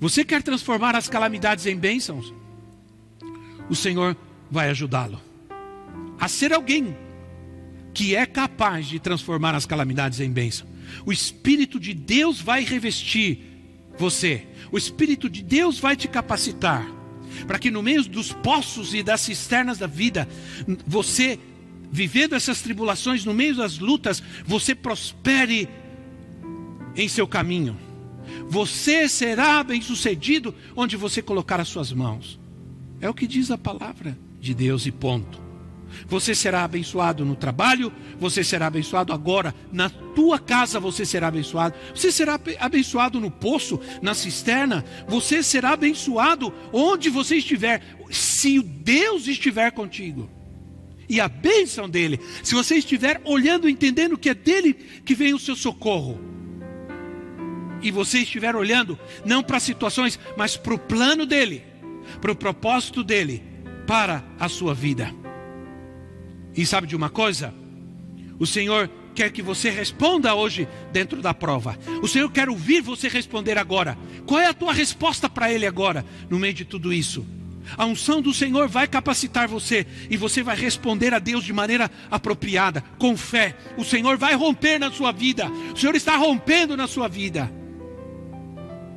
você 0.00 0.24
quer 0.24 0.42
transformar 0.42 0.94
as 0.94 1.08
calamidades 1.08 1.66
em 1.66 1.76
bênçãos? 1.76 2.32
o 3.68 3.76
Senhor 3.76 4.16
vai 4.50 4.70
ajudá-lo 4.70 5.20
a 6.18 6.26
ser 6.26 6.52
alguém 6.52 6.96
que 7.94 8.14
é 8.16 8.26
capaz 8.26 8.86
de 8.86 8.98
transformar 8.98 9.54
as 9.54 9.66
calamidades 9.66 10.20
em 10.20 10.30
bênção. 10.30 10.66
O 11.04 11.12
Espírito 11.12 11.78
de 11.78 11.94
Deus 11.94 12.40
vai 12.40 12.64
revestir 12.64 13.40
você, 13.96 14.46
o 14.70 14.78
Espírito 14.78 15.28
de 15.28 15.42
Deus 15.42 15.78
vai 15.78 15.96
te 15.96 16.08
capacitar 16.08 16.86
para 17.46 17.58
que 17.58 17.70
no 17.70 17.82
meio 17.82 18.02
dos 18.04 18.32
poços 18.32 18.94
e 18.94 19.02
das 19.02 19.20
cisternas 19.20 19.78
da 19.78 19.86
vida, 19.86 20.28
você, 20.86 21.38
vivendo 21.90 22.34
essas 22.34 22.60
tribulações, 22.60 23.24
no 23.24 23.34
meio 23.34 23.56
das 23.56 23.78
lutas, 23.78 24.22
você 24.44 24.74
prospere 24.74 25.68
em 26.96 27.08
seu 27.08 27.26
caminho. 27.26 27.76
Você 28.48 29.08
será 29.08 29.62
bem 29.62 29.80
sucedido 29.80 30.54
onde 30.76 30.96
você 30.96 31.22
colocar 31.22 31.60
as 31.60 31.68
suas 31.68 31.92
mãos. 31.92 32.38
É 33.00 33.08
o 33.08 33.14
que 33.14 33.26
diz 33.26 33.50
a 33.50 33.58
palavra 33.58 34.18
de 34.40 34.54
Deus 34.54 34.86
e 34.86 34.92
ponto. 34.92 35.48
Você 36.06 36.34
será 36.34 36.64
abençoado 36.64 37.24
no 37.24 37.34
trabalho, 37.34 37.92
você 38.18 38.44
será 38.44 38.66
abençoado 38.66 39.12
agora, 39.12 39.54
na 39.72 39.88
tua 39.88 40.38
casa 40.38 40.78
você 40.78 41.04
será 41.06 41.28
abençoado, 41.28 41.74
você 41.94 42.12
será 42.12 42.38
abençoado 42.60 43.18
no 43.18 43.30
poço, 43.30 43.80
na 44.02 44.14
cisterna, 44.14 44.84
você 45.06 45.42
será 45.42 45.70
abençoado 45.70 46.52
onde 46.72 47.08
você 47.08 47.36
estiver, 47.36 47.82
se 48.10 48.60
Deus 48.60 49.26
estiver 49.26 49.70
contigo. 49.72 50.30
E 51.08 51.20
a 51.20 51.28
bênção 51.28 51.88
dele, 51.88 52.20
se 52.42 52.54
você 52.54 52.76
estiver 52.76 53.20
olhando, 53.24 53.68
entendendo 53.68 54.18
que 54.18 54.28
é 54.28 54.34
dele 54.34 54.74
que 54.74 55.14
vem 55.14 55.32
o 55.32 55.38
seu 55.38 55.56
socorro, 55.56 56.20
e 57.80 57.90
você 57.90 58.18
estiver 58.18 58.54
olhando 58.56 58.98
não 59.24 59.42
para 59.42 59.60
situações, 59.60 60.18
mas 60.36 60.56
para 60.56 60.74
o 60.74 60.78
plano 60.78 61.24
dele, 61.24 61.62
para 62.20 62.32
o 62.32 62.36
propósito 62.36 63.04
dele 63.04 63.42
para 63.86 64.22
a 64.38 64.48
sua 64.48 64.74
vida. 64.74 65.14
E 66.54 66.66
sabe 66.66 66.86
de 66.86 66.96
uma 66.96 67.08
coisa? 67.08 67.54
O 68.38 68.46
Senhor 68.46 68.90
quer 69.14 69.30
que 69.32 69.42
você 69.42 69.70
responda 69.70 70.34
hoje 70.34 70.68
dentro 70.92 71.22
da 71.22 71.32
prova. 71.32 71.78
O 72.02 72.08
Senhor 72.08 72.30
quer 72.30 72.48
ouvir 72.48 72.80
você 72.80 73.08
responder 73.08 73.56
agora. 73.56 73.96
Qual 74.26 74.40
é 74.40 74.46
a 74.46 74.54
tua 74.54 74.72
resposta 74.72 75.28
para 75.28 75.52
Ele 75.52 75.66
agora, 75.66 76.04
no 76.28 76.38
meio 76.38 76.54
de 76.54 76.64
tudo 76.64 76.92
isso? 76.92 77.26
A 77.76 77.84
unção 77.84 78.20
do 78.22 78.32
Senhor 78.32 78.68
vai 78.68 78.86
capacitar 78.86 79.48
você 79.48 79.86
e 80.08 80.16
você 80.16 80.42
vai 80.42 80.56
responder 80.56 81.12
a 81.12 81.18
Deus 81.18 81.44
de 81.44 81.52
maneira 81.52 81.90
apropriada, 82.10 82.82
com 82.98 83.16
fé. 83.16 83.56
O 83.76 83.84
Senhor 83.84 84.16
vai 84.16 84.34
romper 84.34 84.78
na 84.78 84.90
sua 84.90 85.12
vida. 85.12 85.50
O 85.50 85.76
Senhor 85.76 85.94
está 85.94 86.16
rompendo 86.16 86.76
na 86.76 86.86
sua 86.86 87.08
vida. 87.08 87.50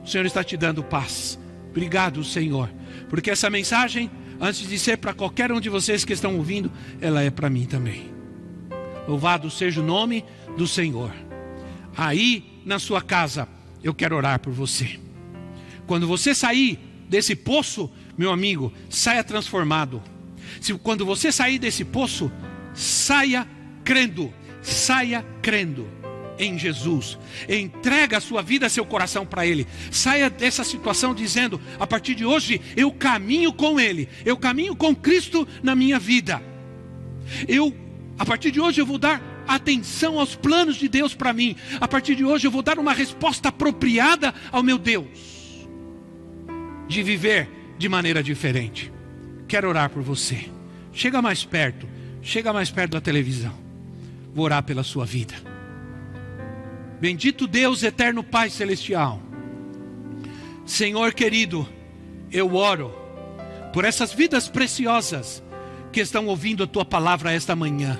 O 0.03 0.07
Senhor 0.07 0.25
está 0.25 0.43
te 0.43 0.57
dando 0.57 0.83
paz. 0.83 1.39
Obrigado, 1.69 2.23
Senhor, 2.23 2.69
porque 3.09 3.31
essa 3.31 3.49
mensagem, 3.49 4.11
antes 4.39 4.67
de 4.67 4.77
ser 4.77 4.97
para 4.97 5.13
qualquer 5.13 5.51
um 5.51 5.59
de 5.59 5.69
vocês 5.69 6.03
que 6.03 6.13
estão 6.13 6.35
ouvindo, 6.35 6.71
ela 6.99 7.21
é 7.21 7.29
para 7.29 7.49
mim 7.49 7.65
também. 7.65 8.11
Louvado 9.07 9.49
seja 9.49 9.81
o 9.81 9.85
nome 9.85 10.25
do 10.57 10.67
Senhor. 10.67 11.13
Aí 11.95 12.61
na 12.65 12.79
sua 12.79 13.01
casa, 13.01 13.47
eu 13.83 13.93
quero 13.93 14.15
orar 14.15 14.39
por 14.39 14.53
você. 14.53 14.99
Quando 15.87 16.07
você 16.07 16.35
sair 16.35 16.79
desse 17.09 17.35
poço, 17.35 17.89
meu 18.21 18.31
amigo, 18.31 18.71
saia 18.87 19.23
transformado. 19.23 19.99
Se 20.61 20.71
quando 20.75 21.03
você 21.03 21.31
sair 21.31 21.57
desse 21.57 21.83
poço, 21.83 22.31
saia 22.71 23.47
crendo, 23.83 24.31
saia 24.61 25.25
crendo 25.41 25.89
em 26.37 26.55
Jesus. 26.55 27.17
Entrega 27.49 28.17
a 28.17 28.21
sua 28.21 28.43
vida, 28.43 28.69
seu 28.69 28.85
coração 28.85 29.25
para 29.25 29.43
Ele. 29.43 29.65
Saia 29.89 30.29
dessa 30.29 30.63
situação 30.63 31.15
dizendo: 31.15 31.59
a 31.79 31.87
partir 31.87 32.13
de 32.13 32.23
hoje 32.23 32.61
eu 32.77 32.91
caminho 32.91 33.51
com 33.51 33.79
Ele, 33.79 34.07
eu 34.23 34.37
caminho 34.37 34.75
com 34.75 34.95
Cristo 34.95 35.47
na 35.63 35.75
minha 35.75 35.97
vida. 35.97 36.39
Eu 37.47 37.75
a 38.19 38.25
partir 38.25 38.51
de 38.51 38.61
hoje 38.61 38.79
eu 38.79 38.85
vou 38.85 38.99
dar 38.99 39.19
atenção 39.47 40.19
aos 40.19 40.35
planos 40.35 40.75
de 40.75 40.87
Deus 40.87 41.15
para 41.15 41.33
mim. 41.33 41.55
A 41.79 41.87
partir 41.87 42.13
de 42.13 42.23
hoje 42.23 42.45
eu 42.45 42.51
vou 42.51 42.61
dar 42.61 42.77
uma 42.77 42.93
resposta 42.93 43.49
apropriada 43.49 44.31
ao 44.51 44.61
meu 44.61 44.77
Deus. 44.77 45.07
De 46.87 47.01
viver 47.01 47.60
de 47.81 47.89
maneira 47.89 48.21
diferente. 48.21 48.93
Quero 49.47 49.67
orar 49.67 49.89
por 49.89 50.03
você. 50.03 50.49
Chega 50.93 51.21
mais 51.21 51.43
perto. 51.43 51.87
Chega 52.21 52.53
mais 52.53 52.69
perto 52.69 52.91
da 52.91 53.01
televisão. 53.01 53.53
Vou 54.33 54.45
orar 54.45 54.61
pela 54.63 54.83
sua 54.83 55.05
vida. 55.05 55.33
Bendito 56.99 57.47
Deus, 57.47 57.81
eterno 57.81 58.23
Pai 58.23 58.51
celestial. 58.51 59.19
Senhor 60.65 61.13
querido, 61.13 61.67
eu 62.31 62.55
oro 62.55 62.93
por 63.73 63.83
essas 63.83 64.13
vidas 64.13 64.47
preciosas 64.47 65.41
que 65.91 65.99
estão 65.99 66.27
ouvindo 66.27 66.63
a 66.63 66.67
tua 66.67 66.85
palavra 66.85 67.33
esta 67.33 67.55
manhã 67.55 67.99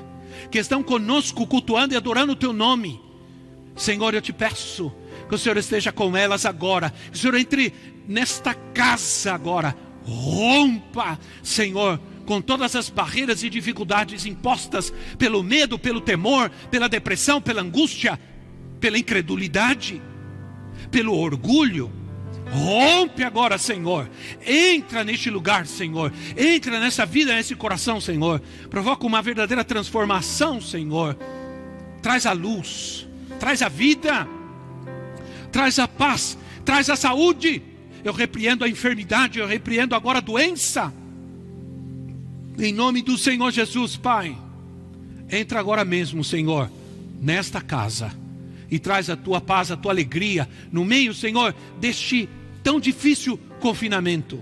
que 0.50 0.60
estão 0.60 0.84
conosco 0.84 1.46
cultuando 1.48 1.94
e 1.94 1.98
adorando 1.98 2.34
o 2.34 2.36
teu 2.36 2.54
nome. 2.54 3.02
Senhor, 3.76 4.14
eu 4.14 4.22
te 4.22 4.32
peço 4.32 4.94
que 5.28 5.36
o 5.36 5.38
Senhor 5.38 5.58
esteja 5.58 5.92
com 5.92 6.16
elas 6.16 6.46
agora, 6.46 6.94
que 7.12 7.18
o 7.18 7.20
Senhor 7.20 7.36
entre 7.36 7.74
nesta 8.08 8.54
casa 8.54 9.34
agora, 9.34 9.76
rompa, 10.04 11.20
Senhor, 11.44 12.00
com 12.26 12.42
todas 12.42 12.76
as 12.76 12.90
barreiras 12.90 13.44
e 13.44 13.50
dificuldades 13.50 14.26
impostas 14.26 14.94
pelo 15.18 15.44
medo, 15.44 15.78
pelo 15.78 16.02
temor, 16.02 16.50
pela 16.70 16.90
depressão, 16.90 17.42
pela 17.42 17.62
angústia, 17.62 18.20
pela 18.80 18.98
incredulidade, 18.98 20.02
pelo 20.90 21.18
orgulho 21.18 22.02
Rompe 22.52 23.24
agora, 23.24 23.58
Senhor. 23.58 24.10
Entra 24.46 25.04
neste 25.06 25.30
lugar, 25.30 25.66
Senhor. 25.66 26.12
Entra 26.38 26.80
nessa 26.80 27.06
vida, 27.06 27.34
nesse 27.34 27.56
coração, 27.56 28.02
Senhor. 28.02 28.42
Provoca 28.70 29.08
uma 29.08 29.22
verdadeira 29.22 29.64
transformação, 29.64 30.60
Senhor. 30.60 31.18
Traz 32.02 32.26
a 32.26 32.34
luz, 32.34 33.08
traz 33.40 33.62
a 33.62 33.70
vida, 33.70 34.28
traz 35.52 35.80
a 35.80 35.88
paz, 35.88 36.38
traz 36.66 36.90
a 36.90 36.96
saúde. 36.98 37.62
Eu 38.04 38.14
repreendo 38.14 38.64
a 38.64 38.70
enfermidade, 38.70 39.40
eu 39.40 39.48
repreendo 39.48 39.96
agora 39.96 40.18
a 40.18 40.22
doença. 40.22 40.94
Em 42.58 42.74
nome 42.74 43.02
do 43.02 43.18
Senhor 43.18 43.52
Jesus, 43.52 43.96
Pai. 43.96 44.38
Entra 45.30 45.60
agora 45.60 45.86
mesmo, 45.86 46.24
Senhor, 46.24 46.70
nesta 47.22 47.62
casa 47.62 48.12
e 48.70 48.80
traz 48.80 49.10
a 49.10 49.18
tua 49.18 49.42
paz, 49.42 49.70
a 49.70 49.78
tua 49.78 49.92
alegria 49.92 50.48
no 50.72 50.86
meio, 50.86 51.14
Senhor, 51.14 51.54
deste 51.80 52.28
tão 52.64 52.80
difícil 52.80 53.38
confinamento. 53.60 54.42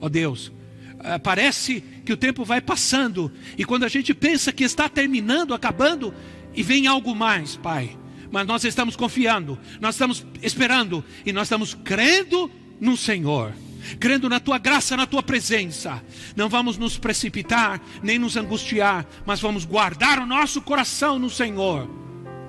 Ó 0.00 0.08
Deus, 0.08 0.52
eh, 1.00 1.18
parece 1.18 1.80
que 2.04 2.12
o 2.12 2.16
tempo 2.16 2.44
vai 2.44 2.60
passando 2.60 3.30
e 3.56 3.64
quando 3.64 3.84
a 3.84 3.88
gente 3.88 4.12
pensa 4.12 4.52
que 4.52 4.64
está 4.64 4.88
terminando, 4.88 5.54
acabando, 5.54 6.12
e 6.54 6.62
vem 6.62 6.86
algo 6.86 7.14
mais, 7.14 7.56
Pai. 7.56 7.96
Mas 8.30 8.46
nós 8.46 8.64
estamos 8.64 8.96
confiando, 8.96 9.58
nós 9.80 9.94
estamos 9.94 10.26
esperando 10.42 11.04
e 11.24 11.32
nós 11.32 11.46
estamos 11.46 11.74
crendo 11.74 12.50
no 12.80 12.96
Senhor 12.96 13.52
crendo 13.94 14.28
na 14.28 14.40
tua 14.40 14.58
graça, 14.58 14.96
na 14.96 15.06
tua 15.06 15.22
presença. 15.22 16.02
Não 16.34 16.48
vamos 16.48 16.76
nos 16.76 16.98
precipitar, 16.98 17.80
nem 18.02 18.18
nos 18.18 18.36
angustiar, 18.36 19.06
mas 19.24 19.40
vamos 19.40 19.64
guardar 19.64 20.18
o 20.18 20.26
nosso 20.26 20.60
coração 20.60 21.18
no 21.18 21.30
Senhor, 21.30 21.88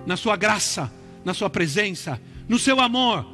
na 0.06 0.18
sua 0.18 0.36
graça, 0.36 0.92
na 1.24 1.34
sua 1.34 1.50
presença, 1.50 2.20
no 2.48 2.58
seu 2.58 2.80
amor 2.80 3.26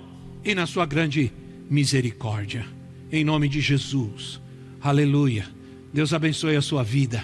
e 0.43 0.53
na 0.53 0.65
sua 0.65 0.85
grande 0.85 1.31
misericórdia. 1.69 2.65
Em 3.11 3.23
nome 3.23 3.47
de 3.47 3.61
Jesus. 3.61 4.41
Aleluia. 4.81 5.47
Deus 5.93 6.13
abençoe 6.13 6.55
a 6.55 6.61
sua 6.61 6.83
vida. 6.83 7.23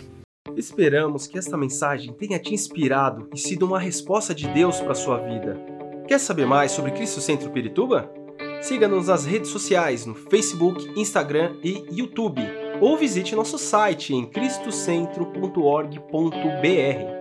Esperamos 0.55 1.25
que 1.25 1.37
esta 1.37 1.57
mensagem 1.57 2.13
tenha 2.13 2.39
te 2.39 2.53
inspirado 2.53 3.29
e 3.33 3.37
sido 3.37 3.65
uma 3.65 3.79
resposta 3.79 4.33
de 4.33 4.47
Deus 4.49 4.79
para 4.79 4.91
a 4.91 4.95
sua 4.95 5.17
vida. 5.17 5.59
Quer 6.07 6.19
saber 6.19 6.45
mais 6.45 6.71
sobre 6.71 6.91
Cristo 6.91 7.21
Centro 7.21 7.49
Pirituba? 7.51 8.11
Siga-nos 8.61 9.07
nas 9.07 9.25
redes 9.25 9.49
sociais 9.49 10.05
no 10.05 10.13
Facebook, 10.13 10.91
Instagram 10.99 11.55
e 11.63 11.85
YouTube, 11.91 12.41
ou 12.81 12.97
visite 12.97 13.35
nosso 13.35 13.57
site 13.57 14.13
em 14.13 14.25
cristocentro.org.br. 14.25 17.18